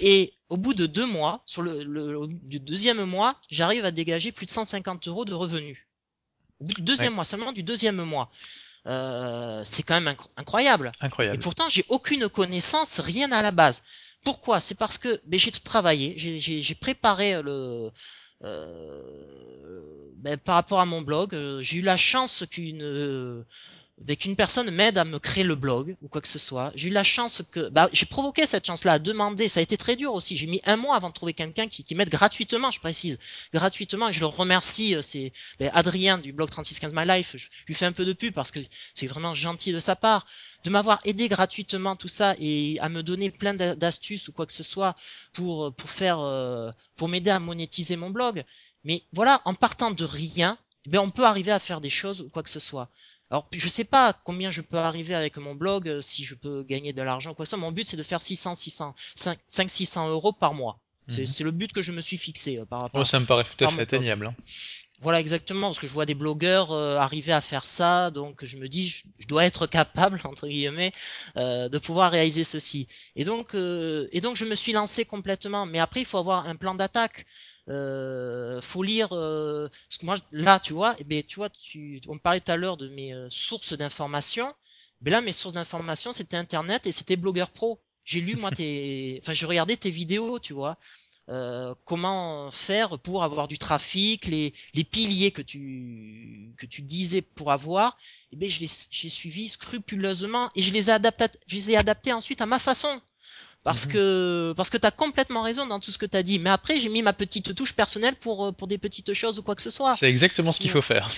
[0.00, 4.32] Et au bout de deux mois, sur le, le, du deuxième mois, j'arrive à dégager
[4.32, 5.78] plus de 150 euros de revenus.
[6.62, 8.30] Du Ouais, deuxième mois, seulement du deuxième mois.
[8.86, 10.92] Euh, c'est quand même incro- incroyable.
[11.32, 11.38] Et incroyable.
[11.38, 13.84] pourtant, j'ai aucune connaissance, rien à la base.
[14.24, 14.60] Pourquoi?
[14.60, 17.90] C'est parce que ben, j'ai travaillé, j'ai préparé le,
[18.44, 21.34] euh, ben, par rapport à mon blog.
[21.34, 22.82] euh, j'ai eu la chance qu'une
[24.00, 26.72] euh, ben, qu'une personne m'aide à me créer le blog ou quoi que ce soit.
[26.74, 29.48] J'ai eu la chance que, bah, j'ai provoqué cette chance-là, à demander.
[29.48, 30.36] Ça a été très dur aussi.
[30.36, 33.18] J'ai mis un mois avant de trouver quelqu'un qui, m'aide gratuitement, je précise,
[33.52, 34.08] gratuitement.
[34.08, 34.94] Et je le remercie.
[34.94, 37.36] euh, C'est ben, Adrien du blog 3615 My Life.
[37.36, 38.60] Je lui fais un peu de pub parce que
[38.94, 40.26] c'est vraiment gentil de sa part
[40.64, 44.46] de m'avoir aidé gratuitement tout ça et à me donner plein d'a- d'astuces ou quoi
[44.46, 44.94] que ce soit
[45.32, 48.44] pour pour faire euh, pour m'aider à monétiser mon blog.
[48.84, 52.28] Mais voilà, en partant de rien, ben on peut arriver à faire des choses ou
[52.28, 52.88] quoi que ce soit.
[53.32, 56.62] Alors, je sais pas combien je peux arriver avec mon blog, euh, si je peux
[56.64, 57.56] gagner de l'argent, quoi soit.
[57.58, 60.78] Mon but, c'est de faire 600, 600, 5, 600 euros par mois.
[61.08, 61.26] C'est, Mhm.
[61.26, 63.44] c'est le but que je me suis fixé euh, par, Oh, par, ça me paraît
[63.44, 64.26] tout à fait atteignable.
[64.26, 64.34] hein.
[65.00, 68.56] Voilà exactement, parce que je vois des blogueurs euh, arriver à faire ça, donc je
[68.58, 70.92] me dis, je, je dois être capable, entre guillemets,
[71.38, 72.86] euh, de pouvoir réaliser ceci.
[73.16, 75.66] Et donc, et donc, je me suis lancé complètement.
[75.66, 77.24] Mais après, il faut avoir un plan d'attaque.
[77.68, 79.08] Euh, faut lire.
[79.12, 82.40] Euh, parce que moi, là, tu vois, eh ben, tu vois, tu, on me parlait
[82.40, 84.52] tout à l'heure de mes euh, sources d'information.
[85.00, 87.80] Mais là, mes sources d'information, c'était Internet et c'était Blogueur Pro.
[88.04, 90.78] J'ai lu moi tes, enfin, j'ai regardé tes vidéos, tu vois
[91.28, 97.22] euh, comment faire pour avoir du trafic, les, les piliers que tu, que tu disais
[97.22, 97.96] pour avoir,
[98.32, 101.76] eh bien, je les, j'ai suivi scrupuleusement et je les ai adaptés, je les ai
[101.76, 103.00] adaptés ensuite à ma façon.
[103.64, 103.92] Parce Mhm.
[103.92, 106.38] que, parce que t'as complètement raison dans tout ce que t'as dit.
[106.40, 109.42] Mais après, j'ai mis ma petite touche personnelle pour, euh, pour des petites choses ou
[109.42, 109.94] quoi que ce soit.
[109.94, 111.08] C'est exactement ce qu'il faut faire.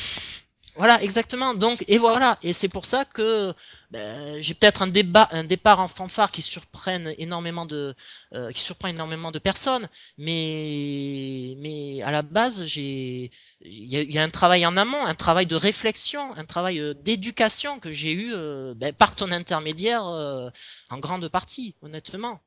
[0.77, 1.55] Voilà, exactement.
[1.55, 2.37] Donc, et voilà.
[2.43, 3.55] Et c'est pour ça que
[3.93, 7.95] ben, j'ai peut-être un débat, un départ en fanfare qui surprenne énormément de,
[8.35, 9.89] euh, qui surprend énormément de personnes.
[10.19, 15.47] Mais, mais à la base, j'ai, il y a, un travail en amont, un travail
[15.47, 20.99] de réflexion, un travail euh, d'éducation que j'ai eu euh, ben, par ton intermédiaire en
[20.99, 22.41] grande partie, honnêtement.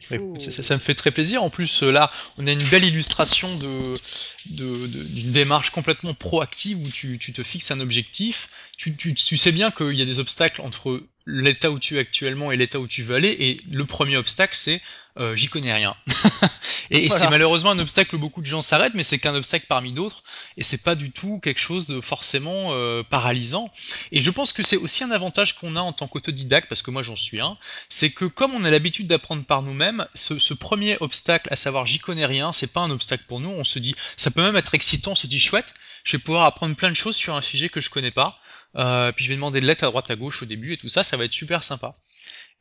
[0.00, 0.34] Faut...
[0.38, 1.42] Ça, ça, me fait très plaisir.
[1.42, 3.98] En plus, euh, là, on a une belle illustration de,
[4.46, 8.48] de, de d'une démarche complètement proactive où tu, tu, te fixes un objectif.
[8.76, 12.00] Tu, tu, tu sais bien qu'il y a des obstacles entre l'état où tu es
[12.00, 13.36] actuellement et l'état où tu veux aller.
[13.38, 14.80] Et le premier obstacle, c'est
[15.18, 15.96] euh, j'y connais rien.
[16.90, 17.20] et, voilà.
[17.20, 20.22] c'est malheureusement un obstacle où beaucoup de gens s'arrêtent, mais c'est qu'un obstacle parmi d'autres,
[20.56, 23.72] et c'est pas du tout quelque chose de forcément euh, paralysant.
[24.12, 26.90] Et je pense que c'est aussi un avantage qu'on a en tant qu'autodidacte, parce que
[26.90, 27.58] moi j'en suis un,
[27.88, 31.86] c'est que comme on a l'habitude d'apprendre par nous-mêmes, ce, ce, premier obstacle, à savoir
[31.86, 33.50] j'y connais rien, c'est pas un obstacle pour nous.
[33.50, 35.74] On se dit, ça peut même être excitant, on se dit chouette,
[36.04, 38.40] je vais pouvoir apprendre plein de choses sur un sujet que je connais pas.
[38.76, 40.88] Euh, puis je vais demander de l'aide à droite à gauche au début et tout
[40.88, 41.94] ça, ça va être super sympa.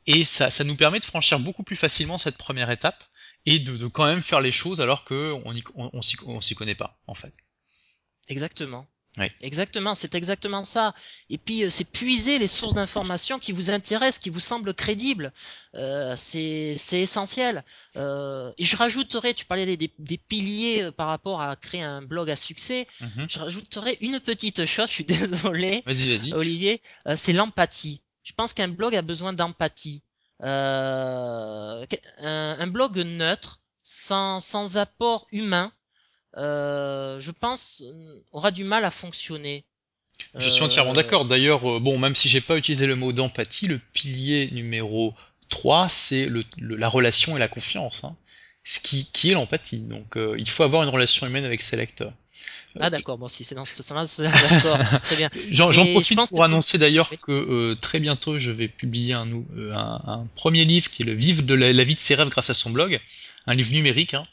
[0.07, 3.03] Et ça, ça nous permet de franchir beaucoup plus facilement cette première étape
[3.45, 6.99] et de, de quand même faire les choses alors qu'on on, on, s'y connaît pas,
[7.07, 7.33] en fait.
[8.27, 8.87] Exactement.
[9.17, 9.25] Oui.
[9.41, 10.93] Exactement, c'est exactement ça.
[11.29, 15.33] Et puis euh, c'est puiser les sources d'informations qui vous intéressent, qui vous semblent crédibles.
[15.75, 17.63] Euh, c'est essentiel.
[17.95, 22.01] Euh, et je rajouterai, tu parlais des, des piliers euh, par rapport à créer un
[22.01, 22.85] blog à succès.
[23.01, 23.27] -hmm.
[23.29, 24.87] Je rajouterai une petite chose.
[24.87, 26.33] Je suis désolé, vas -y, vas -y.
[26.33, 26.81] Olivier.
[27.07, 28.01] Euh, c'est l'empathie.
[28.23, 30.03] Je pense qu'un blog a besoin d'empathie.
[30.43, 31.85] Euh,
[32.21, 35.71] un, un, blog neutre, sans, sans apport humain,
[36.35, 37.83] je pense,
[38.31, 39.65] aura du mal à fonctionner.
[40.35, 41.25] Je suis entièrement d'accord.
[41.25, 45.13] D'ailleurs, euh, bon, même si j'ai pas utilisé le mot d'empathie, le pilier numéro
[45.49, 48.03] 3, c'est le, le, la relation et la confiance.
[48.03, 48.15] Hein.
[48.63, 49.79] Ce qui, qui est l'empathie.
[49.79, 52.13] Donc, euh, il faut avoir une relation humaine avec ses lecteurs.
[52.79, 55.29] Ah d'accord, bon si c'est dans ce sens-là, d'accord, très bien.
[55.49, 59.27] J'en profite pour annoncer d'ailleurs que euh, très bientôt je vais publier un,
[59.57, 62.13] euh, un, un, premier livre qui est le Vivre de la, la, vie de ses
[62.13, 63.01] rêves grâce à son blog,
[63.47, 64.23] un livre numérique, hein,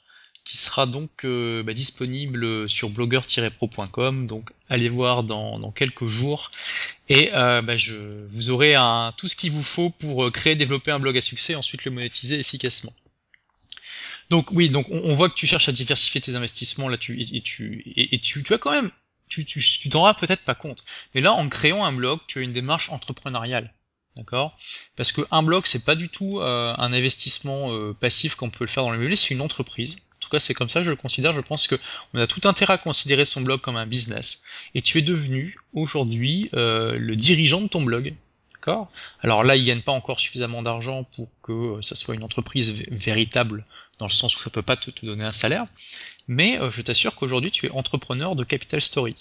[0.47, 6.53] qui sera donc euh, bah, disponible sur blogger-pro.com, donc allez voir dans, dans quelques jours,
[7.09, 7.97] et euh, bah, je,
[8.29, 11.55] vous aurez un, tout ce qu'il vous faut pour créer, développer un blog à succès,
[11.55, 12.93] et ensuite le monétiser efficacement.
[14.31, 16.89] Donc oui, donc on, voit que tu cherches à diversifier tes investissements.
[16.89, 18.91] Là, tu et, tu et, tu, tu as quand même,
[19.29, 20.85] tu tu tu t'en rends peut-être pas compte,
[21.15, 23.73] mais là en créant un blog, tu as une démarche entrepreneuriale,
[24.17, 24.57] d'accord?
[24.97, 28.51] Parce que un blog c'est pas du tout euh, un investissement euh, passif comme on
[28.51, 29.99] peut le faire dans l'immobilier, c'est une entreprise.
[30.27, 31.33] En tout cas, c'est comme ça que je le considère.
[31.33, 31.77] Je pense que
[32.13, 34.43] on a tout intérêt à considérer son blog comme un business.
[34.75, 38.13] Et tu es devenu aujourd'hui euh, le dirigeant de ton blog.
[38.55, 38.91] D'accord?
[39.23, 43.65] Alors là, il gagne pas encore suffisamment d'argent pour que ça soit une entreprise véritable
[44.01, 45.67] dans le sens où ça peut pas te, te donner un salaire,
[46.27, 49.15] mais euh, je t'assure qu'aujourd'hui tu es entrepreneur de Capital Story.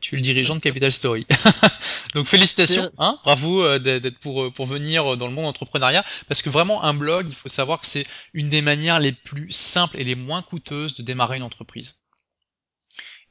[0.00, 1.26] Tu es le dirigeant de Capital Story.
[2.14, 6.50] Donc félicitations, hein, bravo euh, d'être pour pour venir dans le monde entrepreneuriat, parce que
[6.50, 10.04] vraiment un blog, il faut savoir que c'est une des manières les plus simples et
[10.04, 11.94] les moins coûteuses de démarrer une entreprise.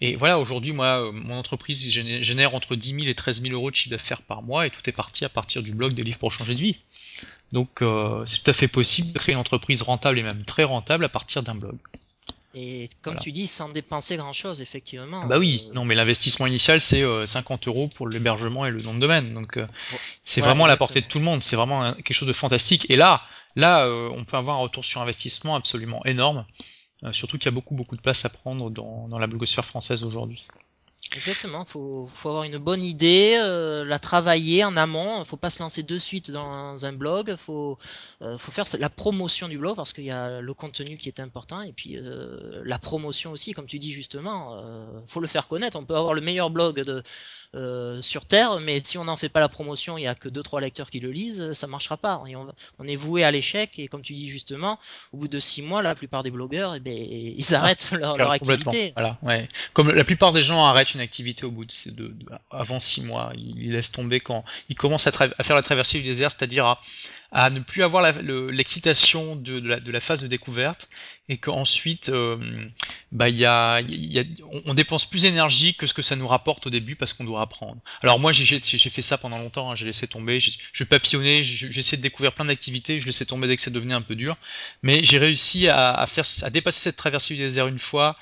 [0.01, 3.69] Et voilà, aujourd'hui, moi, euh, mon entreprise génère entre 10 000 et 13 000 euros
[3.69, 6.17] de chiffre d'affaires par mois, et tout est parti à partir du blog des livres
[6.17, 6.77] pour changer de vie.
[7.51, 10.63] Donc euh, c'est tout à fait possible de créer une entreprise rentable et même très
[10.63, 11.77] rentable à partir d'un blog.
[12.53, 13.23] Et comme voilà.
[13.23, 15.25] tu dis, sans dépenser grand chose, effectivement.
[15.25, 15.73] Bah oui, euh...
[15.73, 19.33] non, mais l'investissement initial, c'est euh, 50 euros pour l'hébergement et le nom de domaine.
[19.33, 19.67] Donc, euh,
[20.23, 21.43] c'est vraiment à la portée de tout le monde.
[21.43, 22.85] C'est vraiment un, quelque chose de fantastique.
[22.89, 23.21] Et là,
[23.55, 26.45] là, euh, on peut avoir un retour sur investissement absolument énorme.
[27.03, 29.65] Euh, surtout qu'il y a beaucoup, beaucoup de place à prendre dans, dans la blogosphère
[29.65, 30.45] française aujourd'hui.
[31.09, 35.25] Exactement, faut faut avoir une bonne idée, euh, la travailler en amont.
[35.25, 37.35] Faut pas se lancer de suite dans un blog.
[37.35, 37.77] Faut
[38.21, 41.19] euh, faut faire la promotion du blog parce qu'il y a le contenu qui est
[41.19, 44.55] important et puis euh, la promotion aussi, comme tu dis justement.
[44.63, 45.75] Euh, faut le faire connaître.
[45.77, 47.03] On peut avoir le meilleur blog de
[47.55, 50.29] euh, sur Terre, mais si on n'en fait pas la promotion, il y a que
[50.29, 52.23] deux trois lecteurs qui le lisent, ça marchera pas.
[52.27, 52.47] Et on,
[52.79, 53.77] on est voué à l'échec.
[53.77, 54.79] Et comme tu dis justement,
[55.11, 58.17] au bout de six mois, la plupart des blogueurs, eh ben, ils arrêtent ah, leur,
[58.17, 58.93] leur activité.
[58.95, 59.49] Voilà, ouais.
[59.73, 63.01] Comme la plupart des gens arrêtent une activité au bout de, de, de avant six
[63.01, 66.65] mois, ils laissent tomber quand ils commencent à, à faire la traversée du désert, c'est-à-dire
[66.65, 66.81] à,
[67.31, 70.89] à ne plus avoir l'excitation de, la, phase de découverte
[71.29, 72.37] et qu'ensuite euh,
[73.13, 73.79] bah y a,
[74.65, 77.41] on dépense plus d'énergie que ce que ça nous rapporte au début parce qu'on doit
[77.41, 77.77] apprendre.
[78.01, 81.97] Alors moi j'ai fait ça pendant longtemps, hein, j'ai laissé tomber, je papillonnais, j'ai essayé
[81.97, 84.35] de découvrir plein d'activités, je laissais tomber dès que ça devenait un peu dur,
[84.83, 88.17] mais j'ai réussi à, faire à dépasser cette traversée du désert une fois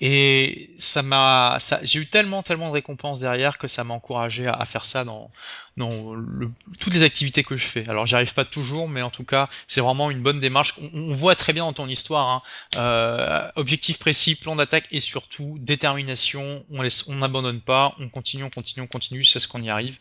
[0.00, 4.46] Et ça m'a, ça, j'ai eu tellement, tellement de récompenses derrière que ça m'a encouragé
[4.46, 5.30] à, faire ça dans,
[5.76, 7.88] dans le, toutes les activités que je fais.
[7.88, 10.74] Alors, j'y arrive pas toujours, mais en tout cas, c'est vraiment une bonne démarche.
[10.82, 12.42] On, on, voit très bien dans ton histoire, hein,
[12.76, 16.64] euh, objectif précis, plan d'attaque et surtout détermination.
[16.70, 19.70] On laisse, on n'abandonne pas, on continue, on continue, on continue, c'est ce qu'on y
[19.70, 19.98] arrive.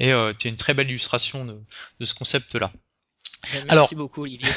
[0.00, 1.56] Et euh, tu es une très belle illustration de,
[2.00, 2.72] de ce concept-là.
[3.52, 4.48] Ben, merci Alors, beaucoup Olivier.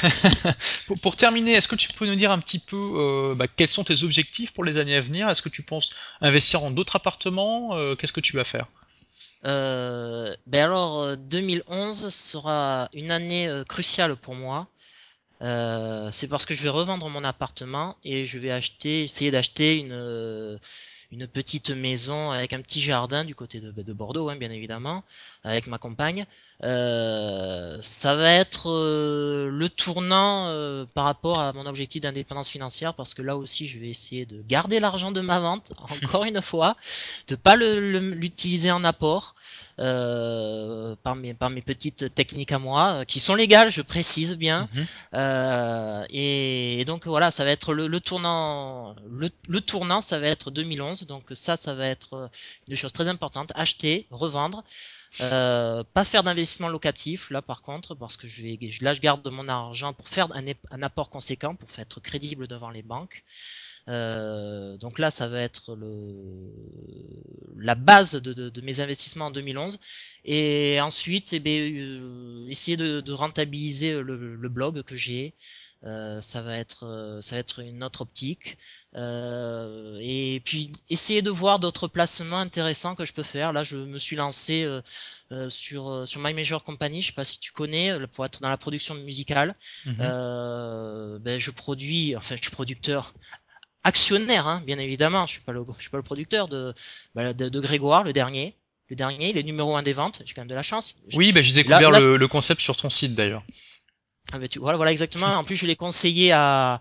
[0.86, 3.68] pour, pour, terminer, est-ce que tu peux nous dire un petit peu euh, bah, quels
[3.68, 5.28] sont tes objectifs pour les années à venir?
[5.28, 5.90] Est-ce que tu penses
[6.20, 7.76] investir en d'autres appartements?
[7.76, 8.66] Euh, Qu'est-ce que tu vas faire?
[9.46, 14.66] Euh, ben alors 2011 sera une année cruciale pour moi.
[15.40, 20.58] C'est parce que je vais revendre mon appartement et je vais acheter, essayer d'acheter une
[21.12, 25.02] une petite maison avec un petit jardin du côté de, de Bordeaux, hein, bien évidemment,
[25.44, 26.26] avec ma compagne.
[26.62, 32.94] Euh, ça va être euh, le tournant euh, par rapport à mon objectif d'indépendance financière,
[32.94, 35.72] parce que là aussi, je vais essayer de garder l'argent de ma vente,
[36.04, 36.76] encore une fois,
[37.28, 39.34] de pas l'utiliser le, en apport.
[39.78, 44.36] Euh, par, mes, par mes petites techniques à moi, euh, qui sont légales, je précise
[44.36, 44.68] bien.
[45.14, 50.18] Euh, et, et, donc voilà, ça va être le, le tournant, le, le, tournant, ça
[50.18, 51.06] va être 2011.
[51.06, 52.28] Donc ça, ça va être
[52.68, 54.64] une chose très importante acheter, revendre.
[55.20, 59.26] Euh, pas faire d'investissement locatif là par contre parce que je vais là je garde
[59.28, 63.24] mon argent pour faire un, apport conséquent pour être crédible devant les banques
[63.88, 66.52] euh, donc là, ça va être le,
[67.58, 69.78] la base de, de, de, mes investissements en 2011.
[70.24, 75.34] Et ensuite, eh bien, euh, essayer de, de, rentabiliser le, le, blog que j'ai.
[75.84, 78.58] Euh, ça va être euh, ça va être une autre optique
[78.96, 83.76] euh, et puis essayer de voir d'autres placements intéressants que je peux faire là je
[83.76, 87.98] me suis lancé euh, sur sur My Major Company je sais pas si tu connais
[88.08, 89.54] pour être dans la production musicale
[89.86, 91.18] mm -hmm.
[91.18, 93.14] ben, je produis enfin je suis producteur
[93.82, 95.26] actionnaire, hein, bien évidemment.
[95.26, 96.74] Je suis pas le, je suis pas le producteur de,
[97.14, 98.56] bah, de, de, Grégoire, le dernier.
[98.88, 100.22] Le dernier, il est numéro un des ventes.
[100.24, 100.96] J'ai quand même de la chance.
[101.14, 103.44] Oui, bah, j'ai découvert là, le, le, concept sur ton site d'ailleurs.
[104.32, 105.26] Ah, bah, voilà, voilà exactement.
[105.26, 106.80] en plus, je l'ai conseillé à,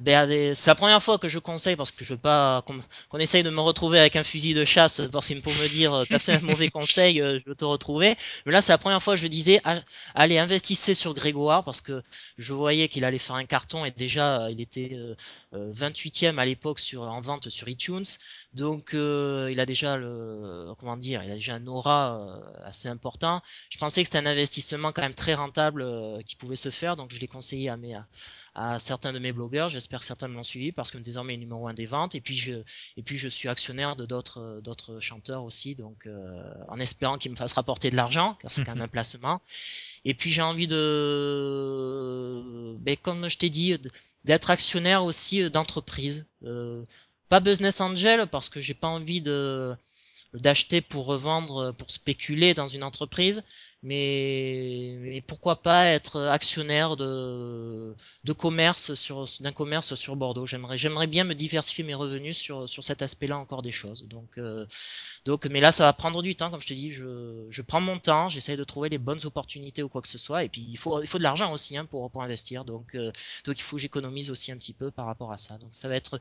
[0.00, 2.62] ben, c'est la première fois que je conseille parce que je veux pas
[3.08, 6.04] qu'on essaye de me retrouver avec un fusil de chasse parce pour me dire euh,
[6.08, 8.14] t'as fait un mauvais conseil, euh, je veux te retrouver.
[8.44, 9.60] Mais là, c'est la première fois que je disais
[10.14, 12.02] allez investissez sur Grégoire parce que
[12.36, 14.96] je voyais qu'il allait faire un carton et déjà euh, il était
[15.54, 18.04] 28e à l'époque sur en vente sur iTunes.
[18.52, 23.40] Donc il a déjà le comment dire, il a déjà un aura assez important.
[23.70, 25.86] Je pensais que c'était un investissement quand même très rentable
[26.26, 27.94] qui pouvait se faire, donc je l'ai conseillé à mes
[28.56, 29.68] à certains de mes blogueurs.
[29.68, 32.14] J'espère que certains l'ont suivi parce que désormais il est numéro un des ventes.
[32.14, 32.54] Et puis je,
[32.96, 35.74] et puis je suis actionnaire de d'autres, d'autres chanteurs aussi.
[35.74, 38.88] Donc, euh, en espérant qu'ils me fassent rapporter de l'argent, car c'est quand même un
[38.96, 39.42] placement.
[40.06, 40.76] Et puis j'ai envie de,
[42.80, 43.76] ben, comme je t'ai dit,
[44.24, 46.24] d'être actionnaire aussi d'entreprise.
[46.44, 46.82] Euh,
[47.28, 49.74] pas business angel parce que j'ai pas envie de
[50.34, 53.42] d'acheter pour revendre, pour spéculer dans une entreprise
[53.82, 60.46] mais, mais, pourquoi pas être actionnaire de, de commerce sur d'un commerce sur Bordeaux.
[60.46, 64.06] J'aimerais j'aimerais bien me diversifier mes revenus sur sur cet aspect-là encore des choses.
[64.08, 64.66] Donc euh,
[65.24, 67.80] donc mais là ça va prendre du temps comme je te dis, je, je prends
[67.80, 70.66] mon temps, j'essaie de trouver les bonnes opportunités ou quoi que ce soit et puis
[70.68, 72.64] il faut il faut de l'argent aussi hein, pour pour investir.
[72.64, 73.12] Donc euh,
[73.44, 75.58] donc il faut que j'économise aussi un petit peu par rapport à ça.
[75.58, 76.18] Donc ça va être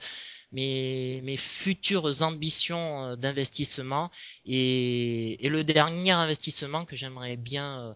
[0.56, 4.10] mes futures ambitions euh, d'investissement
[4.46, 7.94] et le dernier investissement que j'aimerais bien, euh,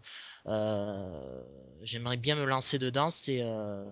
[0.48, 1.44] euh,
[1.84, 3.10] j'aimerais bien me lancer dedans.
[3.10, 3.84] C'est, euh,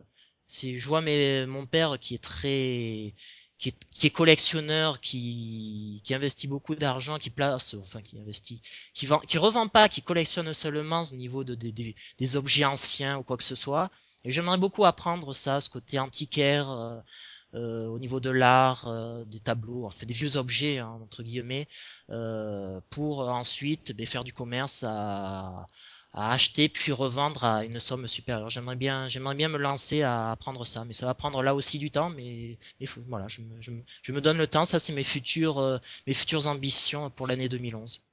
[0.47, 3.13] c'est, je vois mes, mon père qui est très,
[3.57, 3.69] qui
[4.03, 8.61] est, collectionneur, qui, qui investit beaucoup d'argent, qui place, enfin qui investit,
[8.93, 12.65] qui vend, qui revend pas, qui collectionne seulement au niveau de, de, de, des objets
[12.65, 13.89] anciens ou quoi que ce soit.
[14.23, 17.03] Et j'aimerais beaucoup apprendre ça, ce côté antiquaire.
[17.53, 21.67] Euh, au niveau de l'art, euh, des tableaux, enfin des vieux objets hein, entre guillemets,
[22.09, 25.65] euh, pour ensuite ben, faire du commerce à,
[26.13, 28.49] à, acheter puis revendre à une somme supérieure.
[28.49, 31.79] J'aimerais bien, j'aimerais bien me lancer à apprendre ça, mais ça va prendre là aussi
[31.79, 32.09] du temps.
[32.09, 34.65] Mais, mais voilà, je me, je, me, je me, donne le temps.
[34.65, 38.09] Ça, c'est mes futures, mes futures ambitions pour l'année 2011.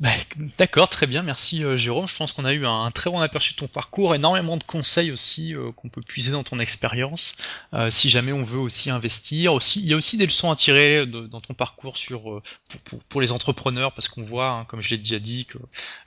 [0.00, 0.10] Bah,
[0.58, 2.08] D'accord, très bien, merci euh, Jérôme.
[2.08, 5.12] Je pense qu'on a eu un, très bon aperçu de ton parcours, énormément de conseils
[5.12, 7.36] aussi euh, qu'on peut puiser dans ton expérience.
[7.74, 10.56] Euh, si jamais on veut aussi investir, aussi, il y a aussi des leçons à
[10.56, 14.64] tirer dans ton parcours sur euh, pour, pour, pour, les entrepreneurs, parce qu'on voit, hein,
[14.64, 15.58] comme je l'ai déjà dit, que,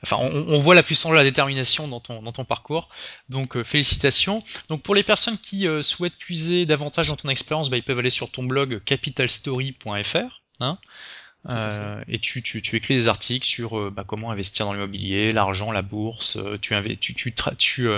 [0.03, 2.89] enfin, on, on, voit la puissance de la détermination dans ton dans ton parcours.
[3.29, 4.43] Donc euh, félicitations.
[4.67, 8.09] Donc pour les personnes qui souhaitent puiser davantage dans ton expérience, bah, ils peuvent aller
[8.09, 10.41] sur ton blog capitalstory.fr.
[10.59, 10.77] Hein
[11.49, 15.31] Euh, et tu, tu, tu, écris des articles sur euh, bah, comment investir dans l'immobilier,
[15.31, 16.35] l'argent, la bourse.
[16.38, 17.89] Euh, tu, tu, tu, tu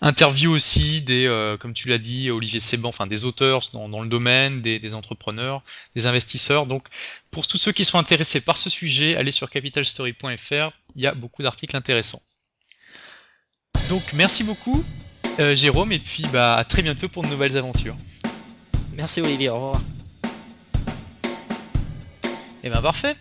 [0.00, 4.08] interviews aussi des, comme tu l'as dit, Olivier Seban, enfin des auteurs dans, dans le
[4.08, 5.62] domaine, des, des, entrepreneurs,
[5.94, 6.66] des investisseurs.
[6.66, 6.86] Donc,
[7.30, 10.72] pour tous ceux qui sont intéressés par ce sujet, allez sur capitalstory.fr.
[10.96, 12.22] Il y a beaucoup d'articles intéressants.
[13.90, 14.82] Donc, merci beaucoup,
[15.54, 17.96] Jérôme, et puis bah, à très bientôt pour de nouvelles aventures.
[18.94, 19.80] Merci Olivier, au revoir.
[22.64, 23.14] Et eh ben parfait.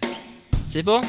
[0.66, 1.02] C'est bon